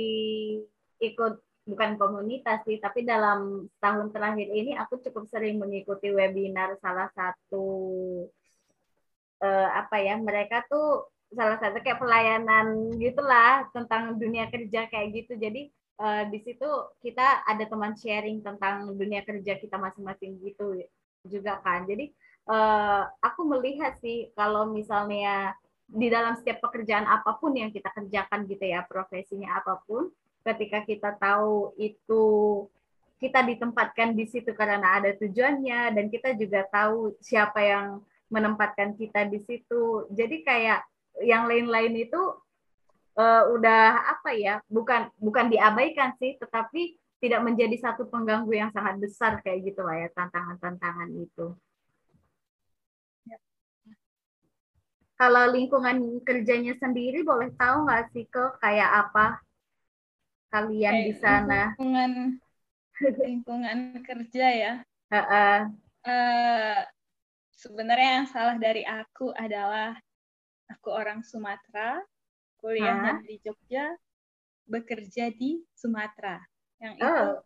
ikut 1.00 1.40
bukan 1.64 1.96
komunitas 1.96 2.60
sih 2.68 2.76
tapi 2.76 3.08
dalam 3.08 3.72
tahun 3.80 4.12
terakhir 4.12 4.52
ini 4.52 4.76
aku 4.76 5.00
cukup 5.00 5.32
sering 5.32 5.64
mengikuti 5.64 6.12
webinar 6.12 6.76
salah 6.84 7.08
satu 7.16 7.64
eh, 9.40 9.70
apa 9.72 9.96
ya 10.04 10.20
mereka 10.20 10.68
tuh 10.68 11.08
salah 11.34 11.58
satu 11.60 11.82
kayak 11.82 12.02
pelayanan 12.02 12.94
gitulah 12.98 13.68
tentang 13.74 14.18
dunia 14.18 14.48
kerja 14.50 14.88
kayak 14.90 15.10
gitu. 15.14 15.34
Jadi 15.38 15.70
eh, 15.74 16.24
di 16.30 16.40
situ 16.42 16.70
kita 17.02 17.46
ada 17.46 17.66
teman 17.66 17.94
sharing 17.98 18.42
tentang 18.42 18.94
dunia 18.96 19.22
kerja 19.26 19.58
kita 19.58 19.78
masing-masing 19.78 20.40
gitu 20.42 20.82
juga 21.28 21.60
kan. 21.62 21.86
Jadi 21.90 22.14
eh, 22.50 23.04
aku 23.22 23.42
melihat 23.46 23.98
sih 24.00 24.32
kalau 24.38 24.70
misalnya 24.70 25.58
di 25.94 26.08
dalam 26.10 26.34
setiap 26.40 26.64
pekerjaan 26.64 27.06
apa 27.06 27.38
pun 27.38 27.54
yang 27.54 27.70
kita 27.70 27.92
kerjakan 27.92 28.50
gitu 28.50 28.66
ya 28.66 28.82
profesinya 28.88 29.62
apa 29.62 29.84
pun 29.86 30.10
ketika 30.42 30.82
kita 30.84 31.16
tahu 31.20 31.76
itu 31.78 32.24
kita 33.24 33.40
ditempatkan 33.40 34.12
di 34.20 34.28
situ 34.28 34.52
karena 34.52 35.00
ada 35.00 35.16
tujuannya 35.16 35.96
dan 35.96 36.06
kita 36.12 36.36
juga 36.36 36.68
tahu 36.68 37.16
siapa 37.24 37.60
yang 37.64 38.04
menempatkan 38.28 39.00
kita 39.00 39.24
di 39.32 39.40
situ. 39.40 40.12
Jadi 40.12 40.44
kayak 40.44 40.84
yang 41.22 41.46
lain-lain 41.50 41.94
itu 42.10 42.22
eh, 43.20 43.44
udah 43.56 43.82
apa 44.18 44.30
ya 44.34 44.56
bukan 44.70 45.10
bukan 45.22 45.46
diabaikan 45.54 46.10
sih 46.20 46.38
tetapi 46.42 46.98
tidak 47.24 47.42
menjadi 47.48 47.76
satu 47.80 48.04
pengganggu 48.12 48.52
yang 48.52 48.70
sangat 48.76 48.96
besar 49.00 49.40
kayak 49.44 49.60
gitu 49.72 49.80
lah 49.88 49.96
ya 50.04 50.10
tantangan-tantangan 50.12 51.10
itu. 51.16 51.56
Kalau 55.20 55.44
lingkungan 55.56 55.98
kerjanya 56.28 56.74
sendiri 56.82 57.24
boleh 57.24 57.50
tahu 57.56 57.88
nggak 57.88 58.04
sih 58.12 58.26
ke 58.34 58.44
kayak 58.60 58.90
apa 59.08 59.26
kalian 60.52 60.96
di 61.06 61.12
Kayak 61.14 61.22
sana? 61.24 61.62
lingkungan 61.80 62.12
lingkungan 63.26 63.78
kerja 64.08 64.46
ya? 64.64 64.74
Heeh. 65.12 65.74
eh 66.08 66.80
sebenarnya 67.64 68.10
yang 68.22 68.28
salah 68.28 68.56
dari 68.60 68.84
aku 68.84 69.32
adalah 69.34 69.96
aku 70.72 70.90
orang 70.92 71.24
Sumatera, 71.26 72.00
kuliahnya 72.64 73.20
di 73.28 73.36
Jogja, 73.44 73.92
bekerja 74.68 75.32
di 75.36 75.60
Sumatera. 75.76 76.40
Yang 76.80 76.94
itu 77.00 77.08
Oh. 77.08 77.40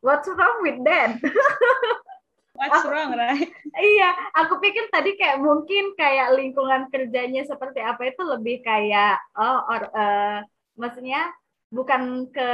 what's 0.00 0.26
wrong 0.30 0.56
with 0.64 0.80
that 0.86 1.18
what's 2.58 2.82
wrong, 2.88 3.12
right? 3.14 3.50
iya 3.78 4.10
aku 4.34 4.58
pikir 4.64 4.88
tadi 4.90 5.14
kayak 5.14 5.38
mungkin 5.44 5.92
kayak 5.94 6.34
lingkungan 6.38 6.88
kerjanya 6.88 7.44
seperti 7.46 7.80
apa 7.84 8.08
itu 8.10 8.22
lebih 8.24 8.64
kayak 8.64 9.20
oh 9.36 9.58
or, 9.68 9.82
eh, 9.92 10.38
maksudnya 10.80 11.28
bukan 11.70 12.26
ke 12.34 12.50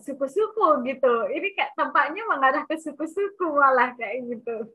suku-suku 0.00 0.86
gitu 0.88 1.28
ini 1.28 1.52
kayak 1.52 1.76
tampaknya 1.76 2.22
mengarah 2.24 2.64
ke 2.64 2.80
suku-suku 2.80 3.46
malah 3.52 3.92
kayak 3.98 4.24
gitu 4.30 4.70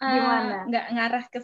Eh, 0.00 0.08
Gimana? 0.08 0.64
nggak 0.64 0.86
ngarah 0.96 1.24
ke 1.28 1.38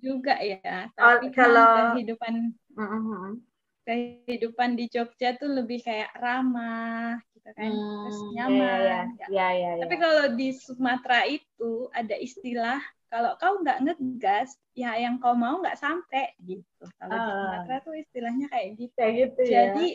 juga 0.00 0.34
ya, 0.40 0.88
Oh, 0.96 1.20
tapi 1.20 1.28
kan 1.30 1.46
kalau- 1.46 1.94
kehidupan 1.94 2.34
Mhm. 2.74 3.44
kehidupan 3.80 4.76
di 4.76 4.86
Jogja 4.88 5.34
tuh 5.36 5.50
lebih 5.50 5.80
kayak 5.82 6.12
ramah 6.16 7.16
gitu 7.34 7.50
kan, 7.56 7.72
terus 7.72 8.18
Hmm, 8.22 8.30
nyaman. 8.36 8.78
ya, 8.80 9.00
ya. 9.20 9.26
ya, 9.28 9.48
ya, 9.52 9.70
ya. 9.76 9.82
Tapi 9.84 9.94
kalau 9.96 10.24
di 10.36 10.48
Sumatera 10.52 11.24
itu 11.26 11.70
ada 11.90 12.14
istilah 12.14 12.78
kalau 13.10 13.34
kau 13.42 13.58
nggak 13.58 13.82
ngegas, 13.82 14.54
ya 14.76 14.94
yang 14.94 15.18
kau 15.18 15.34
mau 15.34 15.58
nggak 15.58 15.80
sampai 15.80 16.30
gitu. 16.38 16.84
Kalau 17.00 17.16
di 17.18 17.30
Ah. 17.30 17.34
Sumatera 17.34 17.76
tuh 17.82 17.94
istilahnya 17.98 18.46
kayak 18.46 18.68
gitu. 18.78 18.94
kayak 18.94 19.14
gitu 19.16 19.40
ya. 19.48 19.50
Jadi 19.74 19.86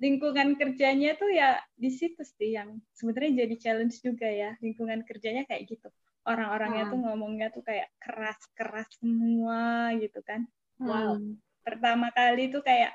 lingkungan 0.00 0.56
kerjanya 0.56 1.12
tuh 1.20 1.28
ya 1.28 1.60
di 1.76 1.92
situ 1.92 2.20
sih 2.24 2.56
yang 2.56 2.80
sebenarnya 2.96 3.44
jadi 3.44 3.54
challenge 3.56 4.00
juga 4.00 4.28
ya. 4.28 4.56
Lingkungan 4.60 5.04
kerjanya 5.04 5.44
kayak 5.48 5.68
gitu. 5.68 5.88
Orang-orangnya 6.30 6.84
Hmm. 6.86 6.92
tuh 6.94 6.98
ngomongnya 7.02 7.48
tuh 7.50 7.62
kayak 7.66 7.88
keras-keras 7.98 8.88
semua 9.02 9.90
gitu 9.98 10.20
kan. 10.22 10.46
Wow. 10.78 11.18
Hmm. 11.18 11.36
Pertama 11.66 12.08
kali 12.14 12.48
tuh 12.54 12.62
kayak 12.62 12.94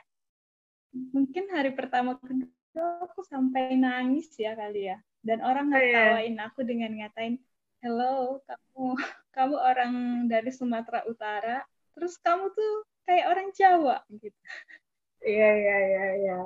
mungkin 1.11 1.51
hari 1.51 1.75
pertama 1.75 2.15
kedua 2.15 3.03
aku 3.03 3.21
sampai 3.27 3.75
nangis 3.75 4.31
ya 4.39 4.55
kali 4.55 4.89
ya. 4.89 4.97
Dan 5.25 5.41
orang 5.43 5.67
Oh, 5.69 5.77
iya. 5.77 5.83
ngetawain 5.83 6.37
aku 6.39 6.59
dengan 6.63 6.91
ngatain, 6.95 7.35
"Hello, 7.83 8.39
kamu 8.45 8.83
kamu 9.35 9.55
orang 9.59 9.93
dari 10.31 10.51
Sumatera 10.53 11.03
Utara, 11.09 11.65
terus 11.97 12.15
kamu 12.21 12.53
tuh 12.53 12.73
kayak 13.09 13.25
orang 13.27 13.47
Jawa 13.51 13.99
gitu." 14.09 14.37
Iya, 15.25 15.49
iya, 15.57 15.77
iya, 15.89 16.05
iya. 16.21 16.37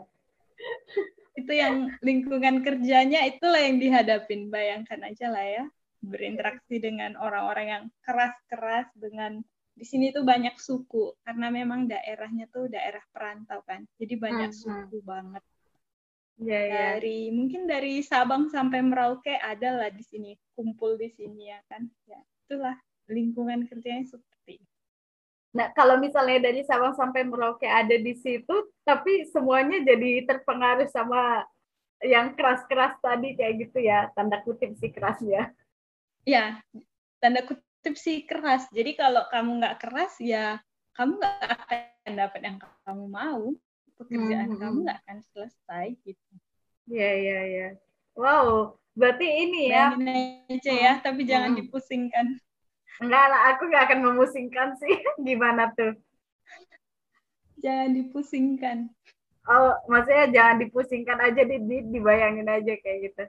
itu 1.39 1.55
yang 1.55 1.87
lingkungan 2.03 2.59
kerjanya 2.67 3.23
itulah 3.23 3.63
yang 3.63 3.79
dihadapin 3.79 4.51
bayangkan 4.51 4.99
aja 5.07 5.31
lah 5.31 5.45
ya 5.47 5.63
berinteraksi 6.03 6.79
dengan 6.79 7.15
orang-orang 7.19 7.67
yang 7.67 7.83
keras-keras 8.05 8.87
dengan 8.95 9.43
di 9.79 9.85
sini 9.87 10.11
tuh 10.11 10.23
banyak 10.27 10.55
suku 10.59 11.15
karena 11.23 11.47
memang 11.51 11.87
daerahnya 11.87 12.45
tuh 12.51 12.67
daerah 12.67 13.03
perantau 13.15 13.63
kan 13.63 13.87
jadi 13.99 14.15
banyak 14.19 14.51
Hmm, 14.51 14.55
suku 14.55 14.99
banget 15.03 15.43
Iya, 16.39 16.59
iya. 16.71 16.89
dari 16.95 17.31
mungkin 17.35 17.67
dari 17.67 17.99
Sabang 18.05 18.47
sampai 18.47 18.79
Merauke 18.85 19.35
ada 19.35 19.69
lah 19.75 19.89
di 19.91 20.03
sini 20.05 20.35
kumpul 20.55 20.95
di 20.95 21.09
sini 21.11 21.51
ya 21.51 21.59
kan 21.67 21.83
ya 22.07 22.19
itulah 22.47 22.75
lingkungan 23.11 23.67
kerjanya 23.67 24.05
seperti 24.07 24.61
itu. 24.63 24.75
Nah, 25.57 25.73
kalau 25.73 25.97
misalnya 25.97 26.37
dari 26.49 26.61
Sabang 26.63 26.93
sampai 26.93 27.25
Merauke 27.25 27.65
ada 27.65 27.95
di 27.97 28.13
situ, 28.13 28.55
tapi 28.85 29.25
semuanya 29.33 29.81
jadi 29.81 30.23
terpengaruh 30.29 30.87
sama 30.93 31.41
yang 32.05 32.37
keras-keras 32.37 32.95
tadi 33.03 33.35
kayak 33.37 33.53
gitu 33.67 33.79
ya, 33.83 34.07
tanda 34.15 34.39
kutip 34.45 34.77
sih 34.79 34.91
kerasnya. 34.93 35.51
Ya 36.27 36.59
tanda 37.19 37.41
kutip 37.45 37.95
sih 37.95 38.23
keras 38.27 38.67
jadi 38.71 38.91
kalau 38.95 39.23
kamu 39.31 39.59
nggak 39.59 39.77
keras 39.83 40.13
ya 40.23 40.59
kamu 40.95 41.19
nggak 41.19 41.49
akan 41.55 42.13
dapat 42.15 42.39
yang 42.43 42.57
kamu 42.83 43.05
mau 43.07 43.43
pekerjaan 43.99 44.47
Hmm, 44.51 44.59
kamu 44.59 44.75
hmm. 44.79 44.83
nggak 44.87 44.97
akan 45.05 45.17
selesai 45.31 45.87
gitu 46.03 46.33
Iya, 46.89 47.09
iya, 47.21 47.39
iya. 47.45 47.67
Wow, 48.17 48.73
berarti 48.97 49.21
ini 49.45 49.69
ya, 49.69 49.93
bayangin 49.93 50.49
aja 50.49 50.73
ya 50.73 50.93
tapi 51.05 51.21
jangan 51.21 51.53
Hmm. 51.53 51.59
dipusingkan 51.61 52.27
enggak 52.99 53.25
lah, 53.31 53.41
aku 53.53 53.61
nggak 53.69 53.83
akan 53.87 53.99
memusingkan 54.09 54.69
sih. 54.81 54.89
Gimana 55.27 55.69
tuh? 55.77 55.93
jangan 57.61 57.89
dipusingkan 57.93 58.77
Oh, 59.49 59.73
maksudnya 59.89 60.29
jangan 60.29 60.61
dipusingkan 60.61 61.17
aja, 61.25 61.41
di, 61.41 61.57
di- 61.65 61.87
dibayangin 61.89 62.45
aja 62.45 62.73
kayak 62.85 62.97
gitu. 63.09 63.23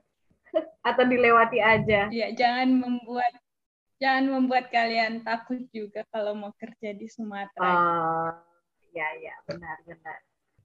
Atau 0.88 1.04
dilewati 1.06 1.58
aja. 1.60 2.08
ya 2.10 2.26
jangan 2.34 2.68
membuat 2.72 3.32
jangan 4.00 4.24
membuat 4.32 4.72
kalian 4.72 5.20
takut 5.20 5.60
juga 5.70 6.02
kalau 6.08 6.32
mau 6.32 6.52
kerja 6.56 6.96
di 6.96 7.04
Sumatera 7.06 7.60
Oh, 7.60 8.32
ya 8.96 9.08
ya 9.20 9.34
benar 9.44 9.76
benar. 9.84 10.18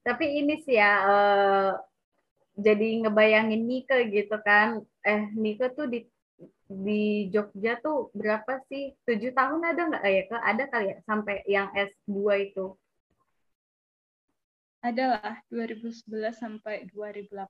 Tapi 0.06 0.26
ini 0.40 0.62
sih 0.64 0.78
ya, 0.78 0.92
eh, 1.04 1.72
jadi 2.56 2.88
ngebayangin 3.04 3.66
Nike 3.66 3.98
gitu 4.14 4.38
kan. 4.40 4.80
Eh 5.04 5.34
Nike 5.36 5.66
tuh 5.76 5.90
di 5.92 6.06
di 6.66 7.28
Jogja 7.34 7.78
tuh 7.82 8.10
berapa 8.16 8.62
sih? 8.72 8.96
Tujuh 9.04 9.34
tahun 9.34 9.62
ada 9.66 9.82
nggak 9.92 10.04
ya? 10.06 10.22
Ke 10.30 10.36
ada 10.40 10.64
kali 10.72 10.86
ya 10.94 10.98
sampai 11.04 11.36
yang 11.46 11.68
S2 11.76 12.16
itu. 12.40 12.78
adalah 14.86 15.42
2011 15.50 16.38
sampai 16.38 16.86
2018 16.94 17.42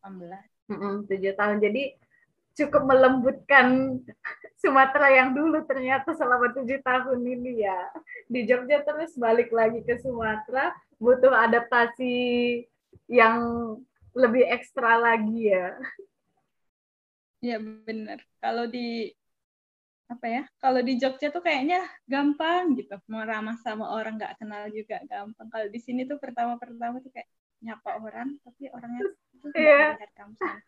Mm-mm, 0.71 1.03
Tujuh 1.03 1.35
tahun. 1.35 1.59
Jadi 1.59 1.91
cukup 2.55 2.87
melembutkan 2.87 3.99
Sumatera 4.55 5.11
yang 5.11 5.35
dulu 5.35 5.61
ternyata 5.67 6.15
selama 6.15 6.55
tujuh 6.55 6.79
tahun 6.81 7.19
ini 7.21 7.67
ya. 7.67 7.79
Di 8.31 8.47
Jogja 8.47 8.81
terus 8.81 9.13
balik 9.19 9.51
lagi 9.51 9.83
ke 9.83 9.99
Sumatera, 9.99 10.71
butuh 10.97 11.35
adaptasi 11.35 12.63
yang 13.11 13.37
lebih 14.15 14.47
ekstra 14.47 14.95
lagi 14.97 15.51
ya. 15.51 15.75
Ya 17.43 17.59
benar. 17.61 18.23
Kalau 18.39 18.65
di 18.65 19.11
apa 20.07 20.25
ya? 20.25 20.43
Kalau 20.57 20.81
di 20.81 20.97
Jogja 20.97 21.29
tuh 21.29 21.43
kayaknya 21.43 21.83
gampang 22.07 22.73
gitu. 22.79 22.95
Mau 23.11 23.21
ramah 23.21 23.59
sama 23.61 23.91
orang 23.91 24.17
nggak 24.17 24.39
kenal 24.39 24.65
juga 24.71 25.03
gampang. 25.05 25.51
Kalau 25.51 25.67
di 25.69 25.79
sini 25.83 26.07
tuh 26.07 26.17
pertama-pertama 26.17 27.03
tuh 27.03 27.11
kayak 27.11 27.29
nyapa 27.61 28.01
orang, 28.01 28.39
tapi 28.41 28.71
orangnya 28.71 29.01
tuh 29.11 29.13
nggak 29.51 29.61
Iya. 29.61 30.07
kamu 30.15 30.33
sama. 30.39 30.59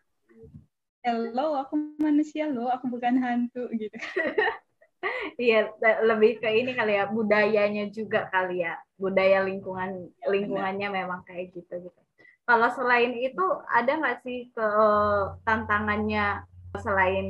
Hello, 1.08 1.46
aku 1.62 1.74
manusia 2.04 2.44
loh, 2.54 2.68
aku 2.74 2.84
bukan 2.94 3.14
hantu 3.24 3.60
gitu. 3.80 3.96
Iya, 5.38 5.56
le- 5.82 6.00
lebih 6.10 6.30
ke 6.42 6.48
ini 6.50 6.70
kali 6.78 6.92
ya, 6.98 7.04
budayanya 7.16 7.82
juga 7.94 8.26
kali 8.34 8.66
ya. 8.66 8.74
budaya 8.98 9.46
lingkungan 9.46 10.10
Ya, 10.18 10.26
lingkungannya 10.34 10.88
memang 10.90 11.20
kayak 11.22 11.54
gitu 11.54 11.74
gitu. 11.86 12.00
Kalau 12.48 12.68
selain 12.74 13.14
itu 13.14 13.44
ada 13.70 13.92
nggak 13.94 14.18
sih 14.26 14.50
ke 14.50 14.66
tantangannya 15.46 16.42
selain 16.82 17.26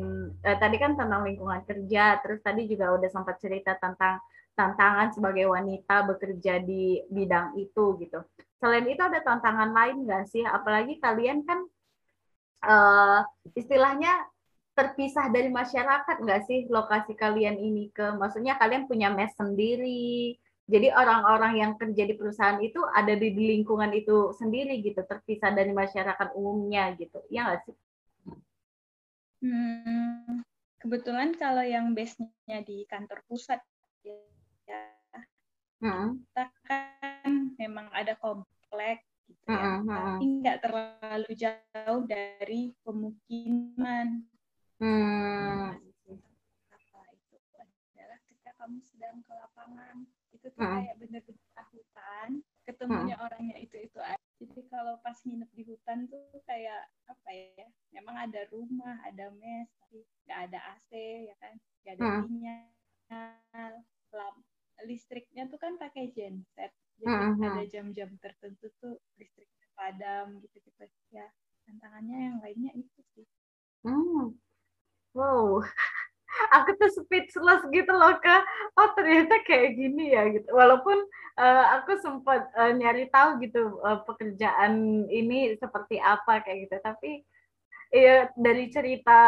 eh, 0.48 0.56
tadi 0.56 0.76
kan 0.80 0.96
tentang 0.96 1.22
lingkungan 1.28 1.60
kerja, 1.68 2.20
terus 2.24 2.40
tadi 2.40 2.64
juga 2.72 2.96
udah 2.96 3.10
sempat 3.12 3.36
cerita 3.40 3.76
tentang 3.76 4.16
tantangan 4.58 5.12
sebagai 5.14 5.46
wanita 5.46 6.08
bekerja 6.08 6.58
di 6.64 7.04
bidang 7.12 7.54
itu 7.60 7.84
gitu. 8.02 8.18
Selain 8.58 8.84
itu 8.88 8.98
ada 9.04 9.20
tantangan 9.22 9.70
lain 9.76 10.08
nggak 10.08 10.24
sih? 10.32 10.42
Apalagi 10.42 10.98
kalian 11.04 11.44
kan 11.46 11.62
uh, 12.64 13.20
istilahnya 13.54 14.26
terpisah 14.78 15.26
dari 15.34 15.50
masyarakat 15.50 16.22
nggak 16.22 16.42
sih 16.46 16.70
lokasi 16.70 17.18
kalian 17.18 17.58
ini 17.58 17.90
ke? 17.90 18.14
Maksudnya 18.14 18.54
kalian 18.58 18.86
punya 18.86 19.10
mes 19.10 19.34
sendiri. 19.34 20.38
Jadi 20.68 20.92
orang-orang 20.92 21.64
yang 21.64 21.72
kerja 21.80 22.04
di 22.04 22.12
perusahaan 22.12 22.60
itu 22.60 22.76
ada 22.92 23.16
di 23.16 23.32
lingkungan 23.32 23.88
itu 23.96 24.36
sendiri 24.36 24.84
gitu, 24.84 25.00
terpisah 25.00 25.48
dari 25.56 25.72
masyarakat 25.72 26.36
umumnya 26.36 26.92
gitu. 27.00 27.24
Iya 27.32 27.40
nggak 27.48 27.60
sih? 27.64 27.76
Hmm, 29.38 30.44
kebetulan 30.76 31.32
kalau 31.40 31.64
yang 31.64 31.96
base-nya 31.96 32.60
di 32.68 32.84
kantor 32.84 33.24
pusat 33.24 33.64
ya, 34.04 34.84
hmm. 35.80 36.20
kita 36.20 36.44
kan 36.68 37.30
memang 37.56 37.88
ada 37.96 38.12
komplek 38.20 39.07
gitu 39.28 39.44
ya, 39.46 39.78
hmm. 39.78 39.88
tapi 39.88 40.24
nggak 40.40 40.58
terlalu 40.64 41.30
jauh 41.36 42.02
dari 42.08 42.62
pemukiman. 42.80 44.24
Hmm. 44.80 45.76
Apa 46.72 47.00
itu 47.12 47.36
adalah 47.60 48.18
ketika 48.24 48.50
kamu 48.56 48.80
sedang 48.88 49.20
ke 49.22 49.32
lapangan, 49.36 49.96
itu 50.32 50.46
tuh 50.48 50.64
kayak 50.64 50.96
bener-bener 50.96 51.64
hutan, 51.68 52.28
ketemunya 52.64 53.16
orangnya 53.20 53.56
itu 53.60 53.76
itu 53.80 54.00
aja 54.00 54.28
jadi 54.38 54.60
kalau 54.70 54.94
pas 55.02 55.18
nginep 55.26 55.50
di 55.50 55.62
hutan 55.66 56.06
tuh 56.06 56.22
kayak 56.46 56.86
apa 57.10 57.30
ya 57.34 57.66
memang 57.90 58.14
ada 58.28 58.46
rumah 58.54 59.02
ada 59.02 59.34
mes 59.34 59.66
tapi 59.82 60.06
nggak 60.28 60.40
ada 60.50 60.58
AC 60.78 60.90
ya 61.26 61.34
kan 61.42 61.54
nggak 61.82 61.94
ada 61.98 62.04
hmm. 62.06 62.22
sinyal 62.22 63.72
lamp 64.14 64.38
listriknya 64.86 65.50
tuh 65.50 65.58
kan 65.58 65.74
pakai 65.74 66.14
genset 66.14 66.70
jadi 66.98 67.14
hmm. 67.14 67.32
hmm. 67.38 67.48
ada 67.54 67.64
jam-jam 67.70 68.10
tertentu 68.18 68.66
tuh 68.82 68.98
listriknya 69.18 69.66
padam 69.78 70.42
gitu 70.42 70.56
gitu 70.58 70.84
ya 71.14 71.26
tantangannya 71.66 72.18
yang 72.32 72.36
lainnya 72.42 72.72
itu 72.74 73.00
sih 73.14 73.26
hmm. 73.86 74.34
wow 75.14 75.62
aku 76.58 76.70
tuh 76.76 76.90
speechless 76.92 77.62
gitu 77.70 77.92
loh 77.94 78.18
ke 78.20 78.36
oh 78.78 78.88
ternyata 78.98 79.40
kayak 79.46 79.78
gini 79.78 80.12
ya 80.12 80.28
gitu 80.34 80.50
walaupun 80.52 80.98
uh, 81.40 81.80
aku 81.80 81.98
sempat 82.02 82.50
uh, 82.58 82.72
nyari 82.74 83.08
tahu 83.08 83.40
gitu 83.42 83.80
uh, 83.80 84.02
pekerjaan 84.04 85.06
ini 85.08 85.56
seperti 85.56 86.02
apa 86.02 86.42
kayak 86.44 86.68
gitu 86.68 86.76
tapi 86.82 87.22
ya 87.94 88.28
dari 88.36 88.68
cerita 88.68 89.20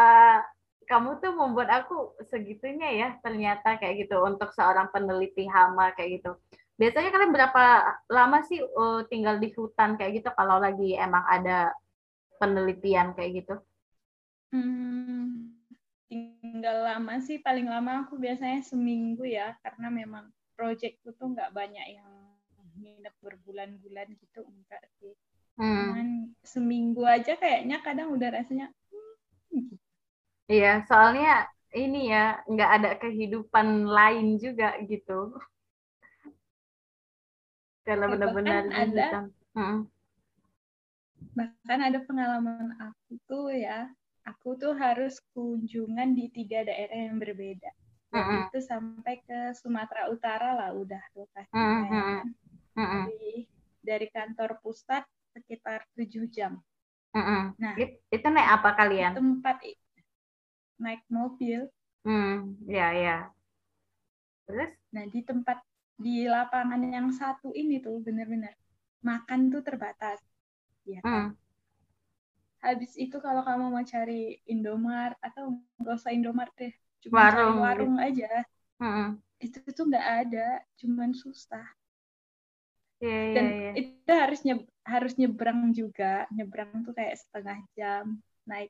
kamu 0.85 1.23
tuh 1.23 1.33
membuat 1.33 1.71
aku 1.71 2.13
segitunya 2.27 2.89
ya 2.91 3.09
ternyata 3.23 3.79
kayak 3.79 4.05
gitu 4.05 4.21
untuk 4.21 4.51
seorang 4.51 4.91
peneliti 4.91 5.47
hama 5.47 5.95
kayak 5.95 6.21
gitu 6.21 6.35
biasanya 6.81 7.09
kalian 7.13 7.33
berapa 7.37 7.63
lama 8.09 8.41
sih 8.49 8.57
uh, 8.57 9.05
tinggal 9.05 9.37
di 9.37 9.53
hutan 9.53 9.93
kayak 10.01 10.25
gitu 10.25 10.29
kalau 10.33 10.57
lagi 10.57 10.97
emang 10.97 11.21
ada 11.29 11.69
penelitian 12.41 13.13
kayak 13.13 13.45
gitu? 13.45 13.55
Hmm 14.49 15.61
tinggal 16.11 16.83
lama 16.83 17.23
sih 17.23 17.39
paling 17.39 17.71
lama 17.71 18.03
aku 18.03 18.19
biasanya 18.19 18.59
seminggu 18.67 19.23
ya 19.23 19.55
karena 19.63 19.87
memang 19.87 20.27
proyekku 20.59 21.15
tuh 21.15 21.31
nggak 21.31 21.55
banyak 21.55 21.95
yang 21.95 22.11
nginep 22.75 23.15
berbulan-bulan 23.23 24.11
gitu 24.19 24.43
enggak 24.43 24.83
sih. 24.99 25.15
Hmm. 25.55 25.71
Cuman 25.71 26.07
seminggu 26.43 27.07
aja 27.07 27.39
kayaknya 27.39 27.79
kadang 27.79 28.11
udah 28.11 28.29
rasanya 28.33 28.67
hmm, 29.53 29.77
iya 30.51 30.83
soalnya 30.83 31.47
ini 31.71 32.11
ya 32.11 32.43
nggak 32.43 32.71
ada 32.81 32.91
kehidupan 32.99 33.87
lain 33.87 34.35
juga 34.35 34.75
gitu 34.83 35.37
karena 37.91 38.05
benar-benar 38.07 38.63
ada 38.71 39.07
hmm. 39.51 39.79
bahkan 41.35 41.79
ada 41.83 41.99
pengalaman 42.07 42.71
aku 42.79 43.19
tuh 43.27 43.51
ya 43.51 43.91
aku 44.25 44.55
tuh 44.57 44.73
harus 44.77 45.19
kunjungan 45.33 46.13
di 46.13 46.29
tiga 46.29 46.61
daerah 46.61 47.09
yang 47.09 47.17
berbeda. 47.17 47.71
Mm 48.11 48.21
-hmm. 48.21 48.39
Itu 48.51 48.59
sampai 48.59 49.23
ke 49.23 49.55
Sumatera 49.55 50.11
Utara 50.11 50.51
lah 50.53 50.69
udah 50.75 51.01
lokasinya. 51.15 51.57
Mm 51.57 51.83
-hmm. 51.87 52.17
mm 52.75 52.85
-hmm. 52.85 53.03
Dari, 53.07 53.35
dari 53.81 54.07
kantor 54.11 54.59
pusat 54.59 55.07
sekitar 55.31 55.87
tujuh 55.95 56.27
jam. 56.27 56.59
Mm 57.15 57.23
-hmm. 57.23 57.41
Nah, 57.55 57.73
itu 58.11 58.27
naik 58.27 58.49
apa 58.61 58.69
kalian? 58.75 59.15
Tempat 59.15 59.57
naik 60.81 61.03
mobil. 61.07 61.71
Hmm, 62.01 62.57
ya 62.65 62.91
ya. 62.97 63.17
Terus? 64.49 64.71
Nah 64.91 65.05
di 65.07 65.21
tempat 65.21 65.61
di 66.01 66.25
lapangan 66.25 66.81
yang 66.81 67.13
satu 67.13 67.53
ini 67.53 67.77
tuh 67.77 68.01
bener-bener 68.01 68.57
makan 69.05 69.53
tuh 69.53 69.61
terbatas. 69.61 70.17
Ya 70.83 70.99
kan? 71.05 71.09
Mm 71.09 71.41
habis 72.61 72.93
itu 72.93 73.17
kalau 73.17 73.41
kamu 73.41 73.73
mau 73.73 73.81
cari 73.81 74.37
Indomart 74.45 75.17
atau 75.17 75.57
nggak 75.81 75.97
usah 75.97 76.13
Indomart 76.13 76.53
deh 76.53 76.69
cuma 77.01 77.33
warung, 77.33 77.33
cari 77.33 77.57
warung 77.57 77.95
gitu. 77.97 78.07
aja 78.07 78.31
hmm. 78.77 79.07
itu 79.41 79.57
tuh 79.73 79.85
nggak 79.89 80.07
ada 80.25 80.47
cuman 80.77 81.09
susah 81.17 81.65
yeah, 83.01 83.33
dan 83.33 83.45
yeah, 83.49 83.61
yeah. 83.65 83.73
itu 83.81 84.11
harus 84.13 84.39
nye, 84.45 84.55
harus 84.85 85.13
nyebrang 85.17 85.73
juga 85.73 86.29
nyebrang 86.29 86.85
tuh 86.85 86.93
kayak 86.93 87.17
setengah 87.17 87.57
jam 87.73 88.21
naik 88.45 88.69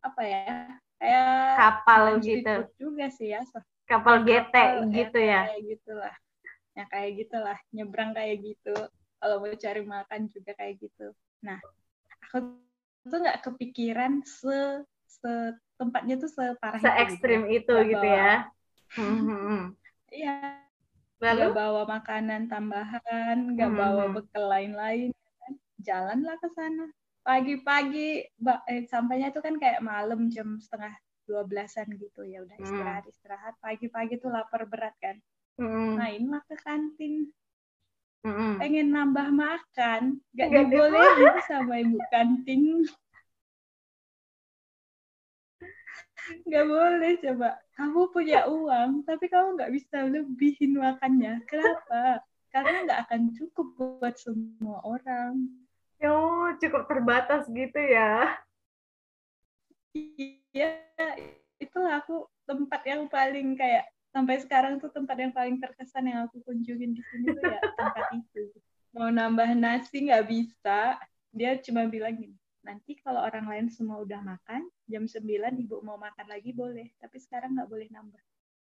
apa 0.00 0.22
ya 0.24 0.56
kayak 0.96 1.52
kapal 1.60 2.02
gitu 2.24 2.54
juga 2.80 3.06
sih 3.12 3.36
ya 3.36 3.44
so. 3.44 3.60
kapal 3.84 4.24
GT 4.24 4.56
kapal, 4.56 4.88
gitu 4.88 5.20
ya, 5.20 5.52
ya 5.52 5.56
gitulah 5.60 6.16
ya 6.78 6.84
kayak 6.86 7.10
gitulah 7.26 7.58
nyebrang 7.74 8.14
kayak 8.14 8.38
gitu 8.38 8.74
kalau 9.18 9.42
mau 9.42 9.50
cari 9.50 9.82
makan 9.82 10.30
juga 10.30 10.54
kayak 10.54 10.78
gitu 10.78 11.10
nah 11.42 11.58
aku 12.22 12.54
tuh 13.02 13.18
nggak 13.18 13.42
kepikiran 13.42 14.22
se, 14.22 14.86
se 15.10 15.32
tempatnya 15.74 16.22
tuh 16.22 16.30
separah 16.30 16.78
se 16.78 16.90
ekstrim 17.02 17.50
itu, 17.50 17.66
gitu, 17.66 17.74
itu 17.82 17.90
gitu 17.98 18.06
ya 18.06 18.46
hmm, 18.96 19.18
hmm, 19.18 19.40
hmm. 19.42 19.64
iya 20.14 20.34
Lalu? 21.18 21.50
Gak 21.50 21.58
bawa 21.58 21.82
makanan 21.98 22.46
tambahan, 22.46 23.38
gak 23.58 23.70
hmm. 23.74 23.78
bawa 23.78 24.04
bekal 24.14 24.44
lain-lain, 24.46 25.10
jalanlah 25.82 26.38
ke 26.38 26.48
sana. 26.54 26.86
Pagi-pagi, 27.26 28.24
eh, 28.70 28.82
sampainya 28.86 29.34
tuh 29.34 29.42
kan 29.42 29.58
kayak 29.58 29.82
malam 29.82 30.30
jam 30.30 30.56
setengah 30.62 30.94
dua 31.28 31.44
belasan 31.44 31.92
gitu 31.98 32.24
ya 32.24 32.40
udah 32.46 32.56
istirahat 32.56 33.04
istirahat. 33.10 33.54
Pagi-pagi 33.58 34.22
tuh 34.22 34.30
lapar 34.30 34.64
berat 34.70 34.94
kan, 35.02 35.18
hmm. 35.58 35.98
mainlah 35.98 36.42
ke 36.46 36.56
kantin. 36.62 37.30
Mm-hmm. 38.26 38.58
pengen 38.58 38.90
nambah 38.90 39.28
makan, 39.30 40.18
gak, 40.34 40.50
gak 40.50 40.66
dibolehin 40.74 41.34
sama 41.48 41.78
ibu 41.78 42.02
kantin. 42.10 42.82
Gak 46.44 46.66
boleh 46.66 47.14
coba. 47.22 47.62
Kamu 47.78 48.10
punya 48.10 48.44
uang, 48.50 49.06
tapi 49.06 49.30
kamu 49.30 49.54
nggak 49.54 49.72
bisa 49.72 50.02
lebihin 50.02 50.76
makannya. 50.76 51.46
Kenapa? 51.46 52.20
Karena 52.50 52.84
nggak 52.84 53.00
akan 53.06 53.22
cukup 53.38 53.66
buat 53.78 54.18
semua 54.18 54.82
orang. 54.82 55.48
Yo, 56.02 56.52
cukup 56.58 56.90
terbatas 56.90 57.46
gitu 57.48 57.80
ya. 57.80 58.34
Iya, 59.94 60.74
itulah 61.62 62.02
aku 62.02 62.26
tempat 62.44 62.82
yang 62.82 63.06
paling 63.06 63.54
kayak 63.54 63.88
sampai 64.12 64.40
sekarang 64.40 64.80
tuh 64.80 64.88
tempat 64.88 65.16
yang 65.20 65.32
paling 65.32 65.60
terkesan 65.60 66.08
yang 66.08 66.24
aku 66.26 66.40
kunjungin 66.42 66.96
di 66.96 67.02
sini 67.12 67.26
tuh 67.36 67.42
ya 67.44 67.60
tempat 67.76 68.06
itu. 68.16 68.42
Mau 68.96 69.12
nambah 69.12 69.52
nasi 69.54 70.08
nggak 70.08 70.24
bisa. 70.26 70.96
Dia 71.32 71.60
cuma 71.60 71.84
bilang 71.86 72.16
gini 72.16 72.36
nanti 72.68 73.00
kalau 73.00 73.24
orang 73.24 73.48
lain 73.48 73.66
semua 73.72 74.02
udah 74.04 74.20
makan 74.20 74.68
jam 74.84 75.08
9 75.08 75.24
ibu 75.56 75.80
mau 75.80 75.96
makan 75.96 76.28
lagi 76.28 76.52
boleh 76.52 76.92
tapi 77.00 77.16
sekarang 77.16 77.56
nggak 77.56 77.70
boleh 77.70 77.88
nambah. 77.88 78.22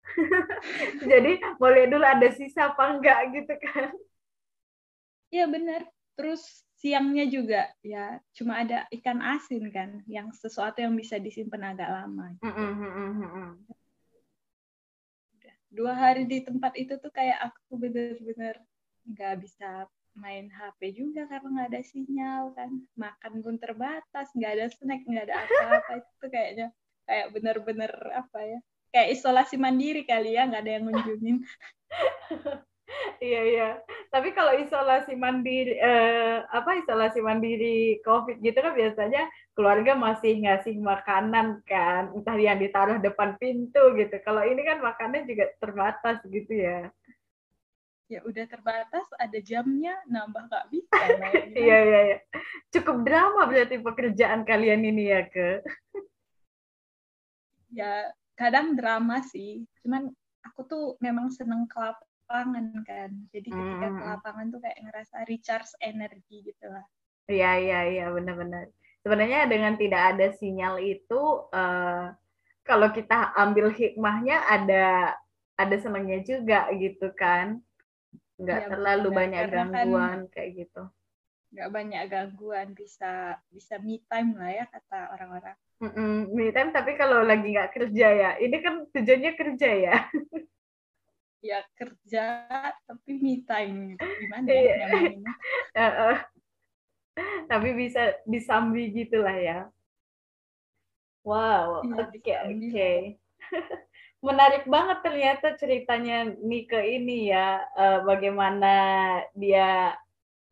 Jadi 1.12 1.42
boleh 1.58 1.88
dulu 1.90 2.06
ada 2.06 2.30
sisa 2.30 2.76
apa 2.76 2.94
enggak 2.94 3.20
gitu 3.34 3.56
kan? 3.58 3.90
Iya 5.32 5.46
benar. 5.50 5.82
Terus 6.16 6.64
siangnya 6.76 7.26
juga 7.28 7.72
ya 7.82 8.20
cuma 8.36 8.62
ada 8.62 8.86
ikan 8.94 9.24
asin 9.24 9.72
kan 9.72 10.04
yang 10.06 10.30
sesuatu 10.36 10.84
yang 10.84 10.94
bisa 10.94 11.18
disimpan 11.18 11.74
agak 11.74 11.90
lama 11.90 12.36
gitu. 12.36 12.46
mm 12.52 12.74
-hmm 12.76 13.85
dua 15.76 15.94
hari 15.94 16.24
di 16.24 16.40
tempat 16.42 16.74
itu 16.80 16.96
tuh 16.98 17.12
kayak 17.12 17.52
aku 17.52 17.76
bener-bener 17.76 18.56
nggak 19.06 19.44
bisa 19.44 19.86
main 20.16 20.48
HP 20.48 20.96
juga 20.96 21.28
karena 21.28 21.48
nggak 21.52 21.70
ada 21.76 21.82
sinyal 21.84 22.44
kan. 22.56 22.72
Makan 22.96 23.44
pun 23.44 23.56
terbatas 23.60 24.32
nggak 24.32 24.52
ada 24.56 24.66
snack 24.72 25.04
nggak 25.04 25.26
ada 25.28 25.36
apa-apa. 25.44 25.92
Itu 26.16 26.28
kayaknya 26.32 26.68
kayak 27.06 27.28
bener-bener 27.38 27.92
apa 28.18 28.40
ya 28.42 28.60
kayak 28.96 29.12
isolasi 29.14 29.60
mandiri 29.60 30.08
kali 30.08 30.40
ya 30.40 30.48
nggak 30.48 30.64
ada 30.64 30.72
yang 30.80 30.84
ngunjungin 30.90 31.38
Iya 33.18 33.42
iya. 33.50 33.70
Tapi 34.14 34.32
kalau 34.38 34.54
isolasi 34.56 35.18
mandiri 35.18 35.76
eh, 35.80 36.46
apa 36.46 36.78
isolasi 36.80 37.20
mandiri 37.20 38.00
COVID 38.06 38.40
gitu 38.44 38.58
kan 38.62 38.74
biasanya 38.78 39.26
keluarga 39.58 39.98
masih 39.98 40.46
ngasih 40.46 40.78
makanan 40.78 41.66
kan, 41.66 42.14
entah 42.14 42.38
yang 42.38 42.62
ditaruh 42.62 43.02
depan 43.02 43.40
pintu 43.42 43.96
gitu. 43.98 44.16
Kalau 44.22 44.46
ini 44.46 44.62
kan 44.62 44.84
makannya 44.84 45.26
juga 45.26 45.50
terbatas 45.58 46.22
gitu 46.28 46.54
ya. 46.54 46.92
Ya 48.06 48.22
udah 48.22 48.46
terbatas, 48.46 49.06
ada 49.18 49.40
jamnya, 49.42 49.98
nambah 50.06 50.46
nggak 50.46 50.66
bisa. 50.70 50.94
Iya 51.58 51.78
iya 51.82 52.00
iya. 52.14 52.18
Cukup 52.70 53.02
drama 53.02 53.50
berarti 53.50 53.82
pekerjaan 53.82 54.46
kalian 54.46 54.86
ini 54.86 55.10
ya 55.10 55.26
ke. 55.26 55.66
ya 57.74 58.14
kadang 58.38 58.78
drama 58.78 59.26
sih. 59.26 59.66
Cuman 59.82 60.14
aku 60.46 60.62
tuh 60.70 60.86
memang 61.02 61.34
seneng 61.34 61.66
kelapa 61.66 62.06
lapangan 62.26 62.82
kan. 62.82 63.10
Jadi 63.30 63.50
ketika 63.54 63.88
ke 63.94 64.02
lapangan 64.02 64.46
tuh 64.50 64.60
kayak 64.66 64.80
ngerasa 64.82 65.18
recharge 65.30 65.72
energi 65.78 66.42
gitu 66.42 66.66
lah. 66.74 66.86
Iya 67.30 67.52
iya 67.62 67.80
iya 67.86 68.06
benar-benar. 68.10 68.74
Sebenarnya 69.06 69.46
dengan 69.46 69.78
tidak 69.78 70.18
ada 70.18 70.28
sinyal 70.34 70.82
itu 70.82 71.22
uh, 71.54 72.10
kalau 72.66 72.90
kita 72.90 73.30
ambil 73.38 73.70
hikmahnya 73.70 74.42
ada 74.50 75.14
ada 75.54 75.76
senangnya 75.78 76.26
juga 76.26 76.66
gitu 76.74 77.14
kan. 77.14 77.62
Nggak 78.42 78.62
ya, 78.66 78.68
terlalu 78.74 79.08
benar. 79.14 79.18
banyak 79.22 79.42
Karena 79.46 79.54
kan 79.54 79.70
gangguan 79.70 80.10
kan, 80.10 80.22
kayak 80.34 80.50
gitu. 80.66 80.84
Nggak 81.54 81.70
banyak 81.70 82.02
gangguan 82.10 82.68
bisa 82.74 83.14
bisa 83.54 83.78
me 83.86 84.02
time 84.10 84.34
lah 84.34 84.50
ya 84.50 84.66
kata 84.66 85.14
orang-orang. 85.14 85.58
Mm 85.78 85.92
-mm, 85.94 86.16
me 86.34 86.46
time 86.50 86.72
tapi 86.74 86.98
kalau 86.98 87.22
lagi 87.22 87.54
nggak 87.54 87.70
kerja 87.70 88.08
ya. 88.10 88.32
Ini 88.42 88.58
kan 88.66 88.90
tujuannya 88.90 89.32
kerja 89.38 89.70
ya. 89.70 89.98
ya 91.46 91.62
kerja 91.78 92.26
tapi 92.90 93.12
me 93.22 93.46
time. 93.46 93.94
Gimana 94.02 94.50
ya 94.50 94.76
uh, 95.78 96.18
tapi 97.52 97.70
bisa 97.78 98.18
disambi 98.26 98.90
gitulah 98.90 99.38
ya. 99.38 99.60
Wow 101.26 101.86
iya, 101.86 101.94
oke 102.06 102.22
ya, 102.22 102.40
oke. 102.46 102.58
Okay, 102.70 103.00
menarik 104.28 104.66
banget 104.66 104.98
ternyata 105.06 105.48
ceritanya 105.58 106.34
Nike 106.42 106.82
ini 106.82 107.30
ya 107.30 107.62
uh, 107.78 108.02
bagaimana 108.06 108.74
dia 109.38 109.94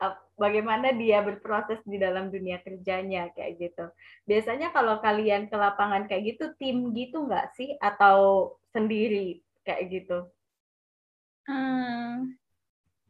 uh, 0.01 0.15
bagaimana 0.37 0.93
dia 0.93 1.21
berproses 1.21 1.81
di 1.85 1.97
dalam 1.97 2.29
dunia 2.29 2.61
kerjanya 2.61 3.33
kayak 3.33 3.57
gitu. 3.61 3.85
Biasanya 4.29 4.73
kalau 4.73 5.01
kalian 5.01 5.49
ke 5.49 5.57
lapangan 5.57 6.05
kayak 6.05 6.37
gitu 6.37 6.53
tim 6.57 6.93
gitu 6.93 7.25
nggak 7.25 7.53
sih? 7.57 7.77
Atau 7.81 8.57
sendiri 8.73 9.41
kayak 9.65 9.89
gitu 9.89 10.25
Hmm, 11.43 12.39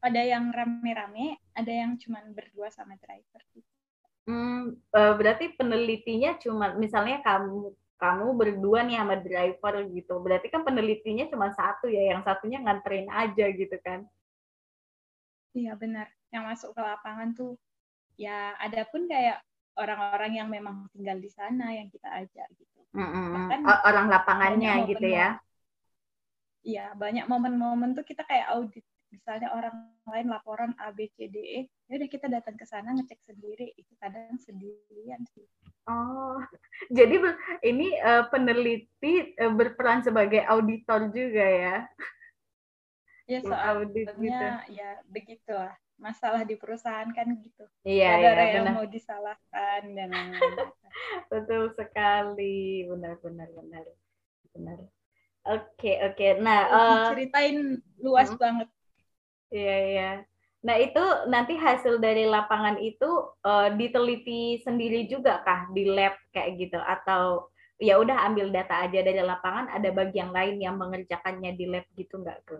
ada 0.01 0.21
yang 0.21 0.49
rame-rame, 0.49 1.37
ada 1.53 1.71
yang 1.71 1.95
cuma 2.01 2.19
berdua 2.33 2.73
sama 2.73 2.97
driver. 2.97 3.41
Hmm, 4.23 4.73
eh, 4.79 5.13
berarti 5.19 5.53
penelitinya 5.53 6.39
cuma 6.39 6.73
misalnya 6.79 7.19
kamu 7.21 7.75
kamu 8.03 8.27
berdua 8.35 8.83
nih 8.83 8.99
sama 8.99 9.15
driver 9.15 9.73
gitu. 9.87 10.13
Berarti 10.19 10.47
kan 10.51 10.67
penelitinya 10.67 11.23
cuma 11.31 11.55
satu 11.55 11.87
ya, 11.87 12.11
yang 12.11 12.21
satunya 12.27 12.59
nganterin 12.59 13.07
aja 13.07 13.45
gitu 13.47 13.77
kan? 13.79 14.03
Iya 15.55 15.79
benar. 15.79 16.11
Yang 16.33 16.43
masuk 16.43 16.69
ke 16.75 16.81
lapangan 16.83 17.31
tuh 17.31 17.55
ya 18.19 18.57
ada 18.59 18.83
pun 18.91 19.07
kayak 19.07 19.39
orang-orang 19.79 20.31
yang 20.35 20.49
memang 20.51 20.85
tinggal 20.91 21.17
di 21.17 21.31
sana 21.31 21.71
yang 21.71 21.87
kita 21.87 22.09
ajak 22.11 22.47
gitu. 22.59 22.79
Mm 22.93 23.09
-hmm. 23.09 23.65
orang 23.87 24.05
lapangannya 24.11 24.85
gitu 24.85 25.07
ya? 25.07 25.39
Iya, 26.63 26.95
banyak 26.95 27.27
momen-momen 27.27 27.91
tuh 27.91 28.07
kita 28.07 28.23
kayak 28.23 28.47
audit. 28.55 28.87
Misalnya 29.11 29.53
orang 29.53 29.93
lain 30.09 30.27
laporan 30.31 30.73
A, 30.81 30.89
B, 30.89 31.05
C, 31.13 31.29
D, 31.29 31.37
E, 31.37 31.59
ya 31.85 32.01
udah 32.01 32.09
kita 32.09 32.25
datang 32.31 32.57
ke 32.57 32.65
sana 32.65 32.95
ngecek 32.97 33.21
sendiri. 33.21 33.75
Itu 33.77 33.93
kadang 33.99 34.39
sendirian 34.41 35.21
sih. 35.35 35.45
Oh, 35.85 36.39
jadi 36.97 37.19
ini 37.61 37.93
uh, 37.99 38.25
peneliti 38.31 39.37
uh, 39.37 39.53
berperan 39.53 40.01
sebagai 40.01 40.41
auditor 40.47 41.13
juga 41.13 41.45
ya? 41.45 41.77
Ya, 43.27 43.39
soal 43.43 43.85
audit 43.85 44.09
gitu. 44.17 44.47
ya 44.73 44.99
begitulah. 45.07 45.75
Masalah 46.01 46.41
di 46.47 46.57
perusahaan 46.57 47.07
kan 47.13 47.27
gitu. 47.37 47.63
Iya, 47.85 48.11
iya, 48.17 48.29
ada 48.33 48.43
yang 48.49 48.75
mau 48.75 48.87
disalahkan 48.87 49.81
dan 49.93 50.09
Betul 51.31 51.73
sekali, 51.77 52.85
benar, 52.89 53.17
benar, 53.21 53.49
benar, 55.43 55.59
benar. 55.59 55.63
Oke 55.67 55.91
oke. 55.99 56.27
Nah, 56.39 56.59
uh, 56.71 57.03
ceritain 57.11 57.57
luas 57.99 58.31
hmm. 58.31 58.39
banget. 58.39 58.67
Iya 59.51 59.77
iya. 59.91 60.11
Nah 60.63 60.75
itu 60.79 61.03
nanti 61.27 61.59
hasil 61.59 61.99
dari 61.99 62.23
lapangan 62.23 62.79
itu 62.79 63.35
uh, 63.43 63.67
diteliti 63.75 64.63
sendiri 64.63 65.11
juga 65.11 65.43
kah 65.43 65.67
di 65.75 65.91
lab 65.91 66.15
kayak 66.31 66.55
gitu 66.55 66.79
atau 66.79 67.51
ya 67.83 67.99
udah 67.99 68.31
ambil 68.31 68.47
data 68.47 68.87
aja 68.87 69.03
dari 69.03 69.19
lapangan 69.19 69.67
ada 69.67 69.91
bagian 69.91 70.31
lain 70.31 70.63
yang 70.63 70.79
mengerjakannya 70.79 71.51
di 71.59 71.67
lab 71.67 71.83
gitu 71.99 72.23
nggak 72.23 72.39
ke? 72.47 72.57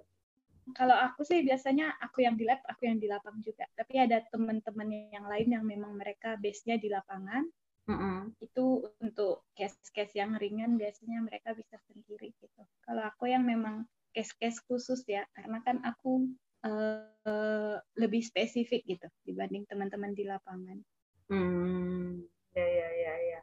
Kalau 0.75 0.95
aku 0.95 1.27
sih 1.27 1.43
biasanya 1.43 1.95
aku 1.99 2.23
yang 2.23 2.39
di 2.39 2.47
lab, 2.47 2.63
aku 2.63 2.87
yang 2.87 2.95
di 2.95 3.07
lapang 3.11 3.35
juga. 3.43 3.67
Tapi 3.75 3.99
ada 3.99 4.23
teman-teman 4.31 5.11
yang 5.11 5.27
lain 5.27 5.47
yang 5.51 5.63
memang 5.67 5.91
mereka 5.95 6.39
base-nya 6.39 6.79
di 6.79 6.87
lapangan 6.87 7.43
Mm-hmm. 7.83 8.39
Itu 8.39 8.87
untuk 9.03 9.43
case-case 9.59 10.15
yang 10.15 10.39
ringan 10.39 10.79
biasanya 10.79 11.19
mereka 11.19 11.51
bisa 11.51 11.75
sendiri 11.91 12.31
gitu. 12.39 12.61
Kalau 12.87 13.03
aku 13.03 13.27
yang 13.27 13.43
memang 13.43 13.83
case-case 14.15 14.63
khusus 14.63 15.03
ya, 15.03 15.27
karena 15.35 15.59
kan 15.67 15.83
aku 15.83 16.31
uh, 16.63 17.77
lebih 17.99 18.23
spesifik 18.23 18.87
gitu 18.87 19.07
dibanding 19.27 19.67
teman-teman 19.67 20.15
di 20.15 20.23
lapangan. 20.23 20.79
Hmm, 21.27 22.23
ya 22.55 22.67
ya 22.67 22.89
ya 22.93 23.13
ya. 23.19 23.39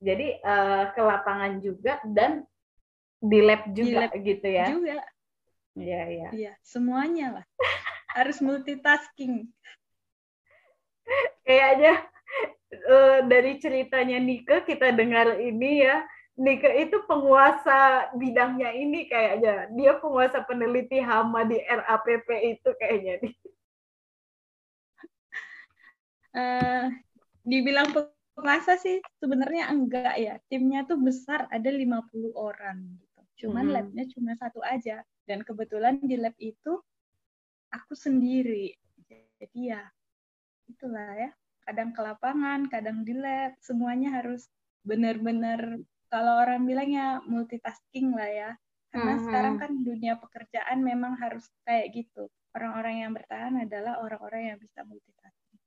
Jadi 0.00 0.40
uh, 0.40 0.84
ke 0.96 1.02
lapangan 1.04 1.60
juga 1.60 2.00
dan 2.08 2.48
di 3.20 3.44
lab 3.44 3.68
juga 3.76 3.84
di 3.84 3.92
lab 3.92 4.12
gitu 4.24 4.48
ya? 4.48 4.66
Juga. 4.72 4.98
Iya 5.76 6.02
iya. 6.08 6.28
Iya, 6.32 6.52
semuanya 6.64 7.40
lah. 7.40 7.44
Harus 8.16 8.40
multitasking. 8.40 9.52
Kayaknya 11.46 12.08
dari 13.26 13.58
ceritanya 13.58 14.18
Nike 14.22 14.62
kita 14.66 14.94
dengar 14.94 15.38
ini 15.38 15.84
ya, 15.84 16.02
Nike 16.40 16.88
itu 16.88 17.04
penguasa 17.04 18.08
bidangnya 18.16 18.72
ini 18.72 19.04
kayaknya. 19.10 19.68
Dia 19.76 19.98
penguasa 20.00 20.40
peneliti 20.46 20.96
hama 21.02 21.44
di 21.44 21.60
RAPP 21.60 22.28
itu 22.56 22.70
kayaknya. 22.80 23.14
Uh, 26.32 26.88
dibilang 27.50 27.92
penguasa 27.92 28.78
sih 28.80 29.02
sebenarnya 29.20 29.68
enggak 29.68 30.14
ya. 30.16 30.34
Timnya 30.48 30.88
tuh 30.88 30.96
besar, 30.96 31.44
ada 31.50 31.68
50 31.68 32.32
orang 32.32 32.78
gitu. 32.96 33.20
Cuman 33.46 33.68
hmm. 33.68 33.74
labnya 33.74 34.04
cuma 34.14 34.32
satu 34.38 34.64
aja. 34.64 35.04
Dan 35.28 35.44
kebetulan 35.44 36.00
di 36.00 36.16
lab 36.16 36.34
itu 36.40 36.80
aku 37.68 37.92
sendiri. 37.92 38.72
Jadi 39.40 39.72
ya 39.72 39.82
itulah 40.70 41.16
ya 41.18 41.30
kadang 41.64 41.90
ke 41.94 42.00
lapangan, 42.00 42.66
kadang 42.68 43.02
di 43.04 43.14
lab, 43.14 43.56
semuanya 43.60 44.22
harus 44.22 44.48
benar-benar 44.84 45.80
kalau 46.10 46.42
orang 46.42 46.66
bilangnya 46.66 47.22
multitasking 47.24 48.12
lah 48.12 48.30
ya. 48.30 48.50
Karena 48.90 49.14
hmm. 49.16 49.22
sekarang 49.22 49.54
kan 49.62 49.72
dunia 49.86 50.18
pekerjaan 50.18 50.82
memang 50.82 51.14
harus 51.22 51.46
kayak 51.62 51.94
gitu. 51.94 52.26
Orang-orang 52.50 53.06
yang 53.06 53.12
bertahan 53.14 53.54
adalah 53.62 54.02
orang-orang 54.02 54.50
yang 54.50 54.58
bisa 54.58 54.82
multitasking. 54.82 55.58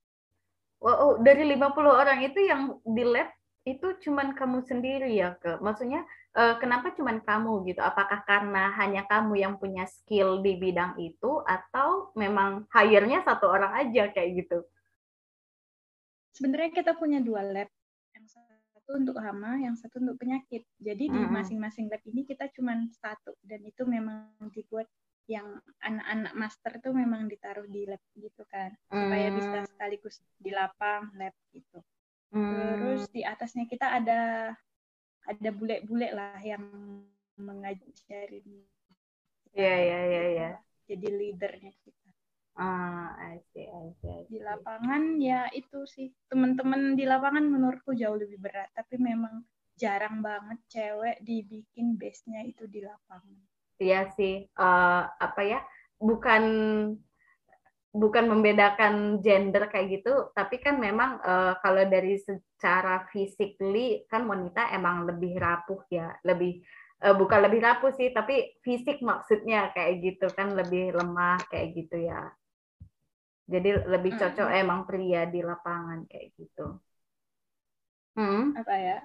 Wow, 0.84 0.96
oh, 1.00 1.14
dari 1.24 1.48
50 1.48 1.64
orang 1.88 2.20
itu 2.28 2.40
yang 2.44 2.76
di 2.84 3.08
lab 3.08 3.32
itu 3.64 3.96
cuman 4.04 4.36
kamu 4.36 4.60
sendiri 4.68 5.16
ya, 5.16 5.40
ke? 5.40 5.56
Maksudnya 5.64 6.04
uh, 6.36 6.60
kenapa 6.60 6.92
cuman 6.92 7.24
kamu 7.24 7.64
gitu? 7.72 7.80
Apakah 7.80 8.28
karena 8.28 8.76
hanya 8.76 9.08
kamu 9.08 9.40
yang 9.40 9.56
punya 9.56 9.88
skill 9.88 10.44
di 10.44 10.60
bidang 10.60 11.00
itu 11.00 11.40
atau 11.48 12.12
memang 12.20 12.68
hire-nya 12.76 13.24
satu 13.24 13.48
orang 13.48 13.72
aja 13.88 14.12
kayak 14.12 14.44
gitu? 14.44 14.68
Sebenarnya 16.34 16.74
kita 16.74 16.98
punya 16.98 17.22
dua 17.22 17.46
lab. 17.46 17.70
Yang 18.18 18.26
satu 18.74 18.92
untuk 19.00 19.18
hama 19.22 19.62
yang 19.62 19.78
satu 19.78 20.02
untuk 20.04 20.20
penyakit. 20.20 20.66
Jadi 20.82 21.08
di 21.08 21.22
masing-masing 21.30 21.88
lab 21.88 22.04
ini 22.10 22.28
kita 22.28 22.50
cuma 22.52 22.76
satu. 23.00 23.38
Dan 23.40 23.64
itu 23.64 23.86
memang 23.88 24.34
dibuat 24.52 24.90
yang 25.24 25.62
anak-anak 25.80 26.34
master 26.36 26.84
itu 26.84 26.90
memang 26.92 27.32
ditaruh 27.32 27.64
di 27.70 27.88
lab 27.88 28.02
gitu 28.18 28.44
kan. 28.52 28.76
Supaya 28.92 29.32
bisa 29.32 29.58
sekaligus 29.70 30.20
di 30.42 30.52
lapang 30.52 31.14
lab 31.16 31.32
gitu. 31.56 31.80
Terus 32.34 33.08
di 33.14 33.22
atasnya 33.24 33.70
kita 33.70 33.88
ada 34.02 34.52
ada 35.24 35.50
bule-bule 35.56 36.12
lah 36.12 36.36
yang 36.44 36.66
mengajarin 37.40 38.68
Iya, 39.54 39.76
iya, 39.86 40.00
iya, 40.10 40.24
iya. 40.34 40.50
Jadi 40.90 41.08
leadernya 41.14 41.72
kita. 41.86 42.03
Ah, 42.54 43.18
I 43.18 43.42
see, 43.50 43.66
I 43.66 43.90
see, 43.98 44.10
I 44.14 44.22
see. 44.30 44.38
Di 44.38 44.40
lapangan 44.46 45.18
ya 45.18 45.50
itu 45.58 45.90
sih 45.90 46.14
teman-teman 46.30 46.94
di 46.94 47.06
lapangan 47.10 47.50
menurutku 47.50 47.98
jauh 47.98 48.14
lebih 48.14 48.38
berat, 48.38 48.70
tapi 48.78 49.02
memang 49.02 49.42
jarang 49.74 50.22
banget 50.22 50.62
cewek 50.70 51.18
dibikin 51.26 51.98
base-nya 51.98 52.46
itu 52.46 52.70
di 52.70 52.86
lapangan. 52.86 53.42
Iya 53.82 54.14
sih, 54.14 54.46
uh, 54.54 55.02
apa 55.18 55.42
ya? 55.42 55.60
bukan 56.04 56.44
bukan 57.94 58.26
membedakan 58.26 59.22
gender 59.22 59.70
kayak 59.70 60.02
gitu, 60.02 60.34
tapi 60.34 60.58
kan 60.58 60.82
memang 60.82 61.22
uh, 61.22 61.54
kalau 61.62 61.86
dari 61.86 62.18
secara 62.18 63.06
physically 63.14 64.02
kan 64.10 64.26
wanita 64.26 64.74
emang 64.74 65.06
lebih 65.06 65.38
rapuh 65.38 65.78
ya, 65.94 66.10
lebih 66.26 66.66
uh, 67.06 67.14
bukan 67.14 67.46
lebih 67.46 67.62
rapuh 67.62 67.94
sih, 67.94 68.10
tapi 68.10 68.58
fisik 68.66 68.98
maksudnya 69.06 69.70
kayak 69.78 70.02
gitu 70.02 70.26
kan 70.34 70.58
lebih 70.58 70.90
lemah 70.98 71.38
kayak 71.54 71.78
gitu 71.78 72.02
ya. 72.02 72.34
Jadi 73.44 73.70
lebih 73.88 74.16
cocok 74.16 74.48
hmm. 74.48 74.62
emang 74.64 74.80
pria 74.88 75.28
di 75.28 75.44
lapangan 75.44 76.08
kayak 76.08 76.32
gitu. 76.40 76.80
Hmm. 78.16 78.56
Apa 78.56 78.76
ya? 78.78 78.98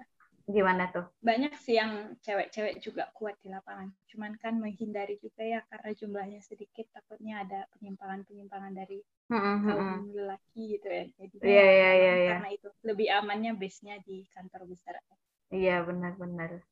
Gimana 0.48 0.88
tuh? 0.88 1.04
Banyak 1.20 1.60
sih 1.60 1.76
yang 1.76 2.16
cewek-cewek 2.24 2.80
juga 2.80 3.12
kuat 3.12 3.36
di 3.44 3.52
lapangan. 3.52 3.92
Cuman 4.08 4.32
kan 4.40 4.56
menghindari 4.56 5.20
juga 5.20 5.44
ya 5.44 5.60
karena 5.68 5.92
jumlahnya 5.92 6.40
sedikit 6.40 6.88
takutnya 6.88 7.44
ada 7.44 7.68
penyimpangan-penyimpangan 7.76 8.72
dari 8.72 9.04
mm-hmm. 9.28 9.68
kaum 9.68 10.08
lelaki 10.16 10.62
gitu 10.80 10.88
ya. 10.88 11.04
Jadi 11.20 11.34
yeah, 11.44 11.68
yeah, 11.68 11.92
yeah, 11.92 12.16
yeah. 12.16 12.32
karena 12.40 12.50
itu 12.56 12.68
lebih 12.80 13.08
amannya 13.12 13.52
base-nya 13.60 14.00
di 14.00 14.24
kantor 14.32 14.64
besar. 14.64 14.96
Iya, 15.52 15.84
benar-benar. 15.84 16.64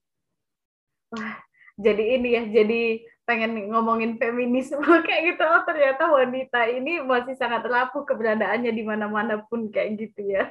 Wah, 1.13 1.37
jadi 1.77 2.05
ini 2.17 2.29
ya, 2.33 2.43
jadi 2.49 2.81
pengen 3.27 3.59
ngomongin 3.75 4.17
feminisme 4.17 4.81
kayak 5.07 5.35
gitu. 5.35 5.43
Oh, 5.43 5.63
ternyata 5.67 6.07
wanita 6.07 6.71
ini 6.71 7.03
masih 7.03 7.35
sangat 7.35 7.67
rapuh 7.67 8.07
keberadaannya 8.07 8.71
di 8.71 8.83
mana-mana 8.87 9.43
pun 9.45 9.69
kayak 9.69 9.99
gitu 9.99 10.31
ya. 10.31 10.49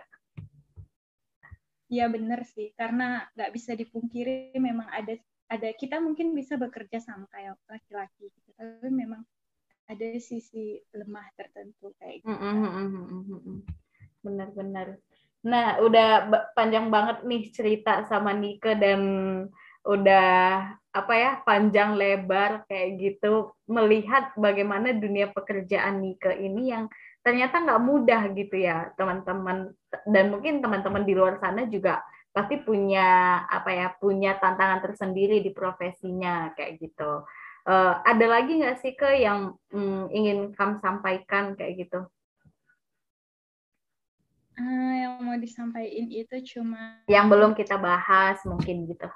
Iya 1.88 2.12
benar 2.12 2.44
sih, 2.44 2.76
karena 2.76 3.24
nggak 3.38 3.52
bisa 3.56 3.78
dipungkiri 3.78 4.58
memang 4.60 4.90
ada 4.90 5.16
ada 5.46 5.70
kita 5.78 6.02
mungkin 6.02 6.34
bisa 6.34 6.58
bekerja 6.58 6.98
sama 6.98 7.30
kayak 7.30 7.56
laki-laki, 7.70 8.34
gitu. 8.34 8.50
tapi 8.58 8.90
memang 8.90 9.22
ada 9.86 10.08
sisi 10.18 10.82
lemah 10.92 11.30
tertentu 11.38 11.94
kayak 12.02 12.26
gitu. 12.26 13.62
Benar-benar. 14.26 14.98
Nah, 15.46 15.78
udah 15.78 16.26
panjang 16.58 16.90
banget 16.90 17.22
nih 17.22 17.54
cerita 17.54 18.02
sama 18.10 18.34
Nike 18.34 18.74
dan 18.82 19.02
udah 19.86 20.26
apa 20.96 21.14
ya 21.14 21.32
panjang 21.44 22.00
lebar 22.00 22.64
kayak 22.72 22.90
gitu 23.04 23.52
melihat 23.68 24.32
bagaimana 24.40 24.96
dunia 24.96 25.28
pekerjaan 25.36 26.00
Nike 26.00 26.32
ini 26.40 26.72
yang 26.72 26.88
ternyata 27.20 27.60
nggak 27.60 27.84
mudah 27.84 28.32
gitu 28.32 28.56
ya 28.56 28.96
teman-teman. 28.96 29.76
Dan 30.08 30.32
mungkin 30.32 30.64
teman-teman 30.64 31.04
di 31.04 31.12
luar 31.12 31.36
sana 31.44 31.68
juga 31.68 32.00
pasti 32.32 32.64
punya 32.64 33.44
apa 33.44 33.72
ya 33.76 33.88
punya 34.00 34.40
tantangan 34.40 34.80
tersendiri 34.88 35.44
di 35.44 35.52
profesinya 35.52 36.56
kayak 36.56 36.80
gitu. 36.80 37.28
Uh, 37.68 38.00
ada 38.08 38.26
lagi 38.30 38.56
nggak 38.56 38.80
sih 38.80 38.96
ke 38.96 39.20
yang 39.20 39.58
um, 39.76 40.08
ingin 40.16 40.56
kamu 40.56 40.80
sampaikan 40.80 41.60
kayak 41.60 41.84
gitu? 41.84 42.08
Uh, 44.56 44.94
yang 44.96 45.20
mau 45.20 45.36
disampaikan 45.36 46.08
itu 46.08 46.56
cuma 46.56 47.04
yang 47.12 47.28
belum 47.28 47.52
kita 47.52 47.76
bahas 47.76 48.40
mungkin 48.48 48.88
gitu 48.88 49.12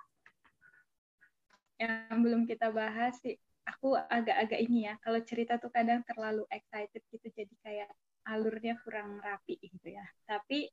yang 1.79 2.19
belum 2.19 2.43
kita 2.43 2.69
bahas 2.75 3.15
sih 3.23 3.39
aku 3.63 3.95
agak-agak 3.95 4.59
ini 4.59 4.91
ya 4.91 4.99
kalau 4.99 5.23
cerita 5.23 5.55
tuh 5.55 5.71
kadang 5.71 6.03
terlalu 6.03 6.43
excited 6.51 6.99
gitu 7.07 7.27
jadi 7.31 7.55
kayak 7.63 7.89
alurnya 8.27 8.75
kurang 8.83 9.17
rapi 9.23 9.57
gitu 9.57 9.95
ya. 9.95 10.05
Tapi 10.27 10.69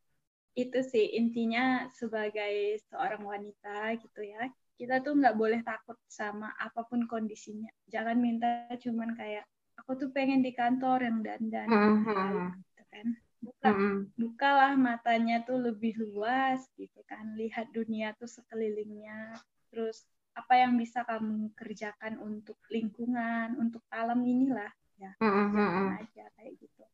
itu 0.56 0.78
sih 0.82 1.16
intinya 1.16 1.86
sebagai 1.92 2.80
seorang 2.88 3.22
wanita 3.22 3.92
gitu 4.00 4.24
ya 4.24 4.48
kita 4.76 5.00
tuh 5.00 5.16
nggak 5.16 5.36
boleh 5.36 5.60
takut 5.64 5.96
sama 6.04 6.52
apa 6.60 6.84
pun 6.84 7.08
kondisinya. 7.08 7.72
Jangan 7.88 8.16
minta 8.20 8.68
cuman 8.76 9.16
kayak 9.16 9.48
aku 9.80 9.96
tuh 9.96 10.08
pengen 10.12 10.44
di 10.44 10.52
kantor 10.52 11.00
yang 11.00 11.24
dandan 11.24 11.68
uh-huh. 11.68 12.52
gitu 12.52 12.84
kan. 12.92 13.06
buka 13.36 13.68
uh-huh. 13.68 13.96
bukalah 14.16 14.72
matanya 14.76 15.44
tuh 15.44 15.60
lebih 15.72 15.96
luas 15.96 16.60
gitu 16.76 17.00
kan. 17.08 17.36
Lihat 17.40 17.72
dunia 17.72 18.12
tuh 18.20 18.28
sekelilingnya. 18.28 19.40
Terus 19.72 20.04
apa 20.36 20.52
yang 20.60 20.76
bisa 20.76 21.00
kamu 21.08 21.56
kerjakan 21.56 22.20
untuk 22.20 22.60
lingkungan, 22.68 23.56
untuk 23.56 23.80
alam 23.88 24.20
inilah 24.20 24.68
ya. 25.00 25.12
Mm 25.16 25.32
-hmm. 25.32 25.88
aja 26.04 26.24
kayak 26.36 26.52
gitu. 26.60 26.84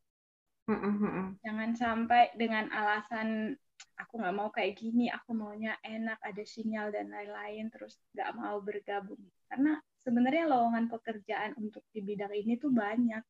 Mm 0.71 0.79
-hmm. 0.79 1.25
Jangan 1.43 1.69
sampai 1.75 2.31
dengan 2.39 2.71
alasan 2.71 3.59
aku 3.99 4.19
nggak 4.19 4.35
mau 4.35 4.49
kayak 4.49 4.79
gini, 4.79 5.11
aku 5.11 5.35
maunya 5.35 5.75
enak, 5.83 6.17
ada 6.23 6.43
sinyal 6.47 6.89
dan 6.89 7.11
lain-lain, 7.11 7.67
terus 7.67 7.99
nggak 8.15 8.31
mau 8.39 8.63
bergabung. 8.63 9.19
Karena 9.51 9.77
sebenarnya 10.01 10.47
lowongan 10.49 10.87
pekerjaan 10.87 11.51
untuk 11.59 11.83
di 11.91 11.99
bidang 11.99 12.31
ini 12.31 12.55
tuh 12.55 12.71
banyak, 12.71 13.23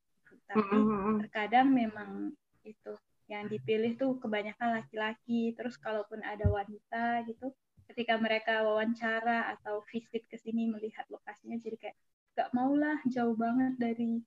tapi 0.46 0.78
mm 0.78 0.86
-hmm. 0.86 1.16
terkadang 1.26 1.68
memang 1.74 2.32
itu 2.64 2.94
yang 3.32 3.48
dipilih 3.48 3.96
tuh 3.98 4.20
kebanyakan 4.20 4.78
laki-laki. 4.82 5.56
Terus 5.58 5.76
kalaupun 5.80 6.22
ada 6.22 6.46
wanita 6.48 7.26
gitu, 7.28 7.52
ketika 7.92 8.16
mereka 8.18 8.64
wawancara 8.64 9.52
atau 9.58 9.84
visit 9.92 10.24
ke 10.30 10.40
sini 10.40 10.72
melihat 10.72 11.04
lokasinya 11.12 11.60
jadi 11.60 11.78
kayak 11.78 11.98
gak 12.34 12.50
maulah 12.56 12.98
jauh 13.10 13.38
banget 13.38 13.78
dari 13.78 14.22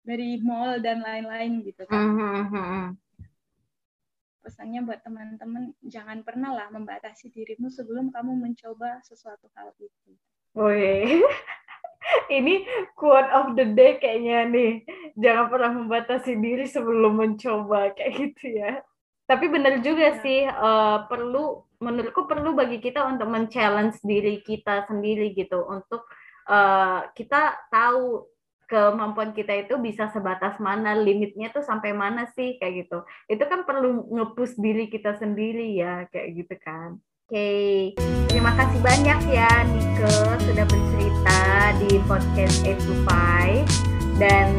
dari 0.00 0.40
mall 0.40 0.80
dan 0.80 1.04
lain-lain 1.04 1.60
gitu 1.60 1.84
kan. 1.84 2.00
Mm-hmm. 2.00 2.82
Pesannya 4.40 4.80
buat 4.88 5.04
teman-teman 5.04 5.76
jangan 5.84 6.24
pernah 6.24 6.56
lah 6.56 6.68
membatasi 6.72 7.28
dirimu 7.28 7.68
sebelum 7.68 8.08
kamu 8.08 8.32
mencoba 8.40 9.04
sesuatu 9.04 9.52
hal 9.52 9.76
itu. 9.76 10.10
Woi. 10.56 11.20
Ini 12.40 12.64
quote 12.96 13.28
of 13.28 13.54
the 13.54 13.68
day 13.76 14.00
kayaknya 14.00 14.48
nih. 14.48 14.72
Jangan 15.20 15.46
pernah 15.52 15.70
membatasi 15.84 16.32
diri 16.40 16.64
sebelum 16.64 17.20
mencoba 17.20 17.92
kayak 17.92 18.12
gitu 18.16 18.56
ya. 18.56 18.80
Tapi 19.28 19.46
benar 19.46 19.78
juga 19.84 20.16
ya. 20.16 20.18
sih 20.24 20.40
uh, 20.48 21.06
perlu 21.06 21.62
menurutku 21.80 22.28
perlu 22.28 22.52
bagi 22.52 22.78
kita 22.78 23.02
untuk 23.08 23.26
men-challenge 23.32 24.04
diri 24.04 24.44
kita 24.44 24.84
sendiri 24.86 25.32
gitu. 25.32 25.64
Untuk 25.64 26.04
uh, 26.46 27.08
kita 27.16 27.56
tahu 27.72 28.28
kemampuan 28.70 29.34
kita 29.34 29.66
itu 29.66 29.74
bisa 29.82 30.06
sebatas 30.14 30.60
mana 30.62 30.94
limitnya 30.94 31.50
tuh 31.50 31.66
sampai 31.66 31.90
mana 31.90 32.30
sih 32.36 32.60
kayak 32.60 32.86
gitu. 32.86 33.02
Itu 33.26 33.44
kan 33.50 33.66
perlu 33.66 34.06
ngepus 34.12 34.54
diri 34.60 34.86
kita 34.86 35.18
sendiri 35.18 35.74
ya 35.74 36.06
kayak 36.12 36.28
gitu 36.38 36.54
kan. 36.62 37.00
Oke. 37.30 37.34
Okay. 37.34 37.78
terima 38.26 38.50
kasih 38.58 38.82
banyak 38.82 39.18
ya 39.30 39.50
Nike 39.70 40.14
sudah 40.50 40.66
bercerita 40.66 41.40
di 41.78 41.90
podcast 42.10 42.58
A 42.66 42.72
to 42.74 42.94
dan 44.18 44.50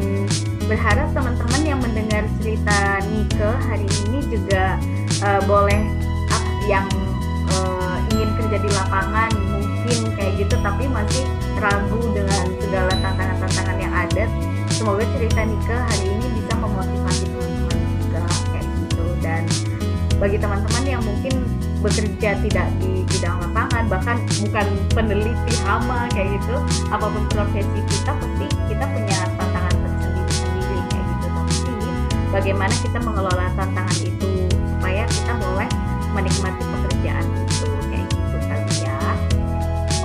berharap 0.71 1.11
teman-teman 1.11 1.61
yang 1.67 1.79
mendengar 1.83 2.23
cerita 2.39 3.03
Nike 3.11 3.51
hari 3.67 3.87
ini 4.07 4.19
juga 4.31 4.79
uh, 5.19 5.43
boleh 5.43 5.83
yang 6.71 6.87
uh, 7.55 7.97
ingin 8.15 8.29
kerja 8.39 8.57
di 8.59 8.69
lapangan 8.71 9.31
mungkin 9.51 9.97
kayak 10.15 10.33
gitu 10.39 10.55
tapi 10.61 10.87
masih 10.87 11.23
ragu 11.57 12.01
dengan 12.13 12.43
segala 12.61 12.93
tantangan-tantangan 12.99 13.77
yang 13.77 13.93
ada. 13.93 14.25
Semoga 14.71 15.05
cerita 15.13 15.45
Nika 15.45 15.77
hari 15.85 16.05
ini 16.09 16.27
bisa 16.41 16.53
memotivasi 16.57 17.25
teman-teman 17.29 17.79
juga 18.01 18.21
kayak 18.49 18.65
gitu. 18.65 19.03
Dan 19.21 19.43
bagi 20.17 20.37
teman-teman 20.37 20.83
yang 20.85 21.01
mungkin 21.05 21.33
bekerja 21.81 22.37
tidak 22.45 22.67
di 22.77 23.01
bidang 23.09 23.41
lapangan 23.41 23.89
bahkan 23.89 24.17
bukan 24.37 24.67
peneliti 24.93 25.53
hama 25.65 26.05
kayak 26.13 26.37
gitu 26.37 26.55
apa 26.93 27.09
pun 27.09 27.25
profesi 27.33 27.81
kita 27.89 28.13
pasti 28.13 28.45
kita 28.69 28.85
punya 28.85 29.17
tantangan 29.41 29.75
tersendiri-sendiri 29.81 30.77
kayak 30.93 31.05
gitu. 31.09 31.27
Tapi 31.33 31.73
bagaimana 32.29 32.73
kita 32.85 32.97
mengelola 33.01 33.49
tantangan 33.57 33.97
itu 33.97 34.29
supaya 34.77 35.03
kita 35.09 35.33
boleh 35.41 35.69
menikmati 36.13 36.63
pekerjaan 37.01 37.25
itu 37.33 37.65
kayak 37.89 38.05
gitu 38.13 38.37
kali 38.45 38.75
ya. 38.85 38.99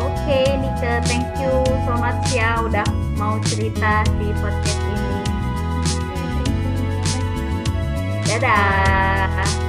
Oke 0.00 0.16
okay, 0.16 0.46
Nike 0.56 0.92
thank 1.04 1.28
you 1.36 1.52
so 1.84 1.92
much 2.00 2.24
ya 2.32 2.64
udah 2.64 2.88
mau 3.20 3.36
cerita 3.44 4.00
di 4.16 4.32
podcast 4.40 4.80
ini. 4.80 5.16
Dadah 8.24 9.65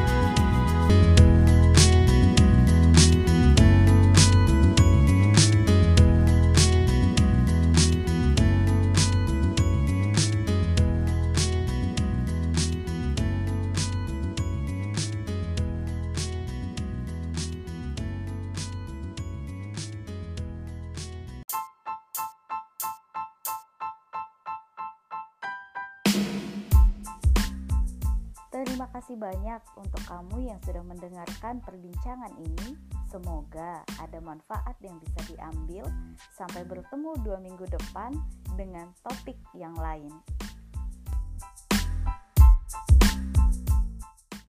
kamu 30.18 30.50
yang 30.50 30.58
sudah 30.66 30.82
mendengarkan 30.82 31.62
perbincangan 31.62 32.34
ini. 32.42 32.74
Semoga 33.06 33.86
ada 34.02 34.18
manfaat 34.18 34.74
yang 34.82 34.98
bisa 34.98 35.22
diambil. 35.30 35.86
Sampai 36.34 36.66
bertemu 36.66 37.22
dua 37.22 37.38
minggu 37.38 37.70
depan 37.70 38.18
dengan 38.58 38.90
topik 39.06 39.38
yang 39.54 39.78
lain. 39.78 40.10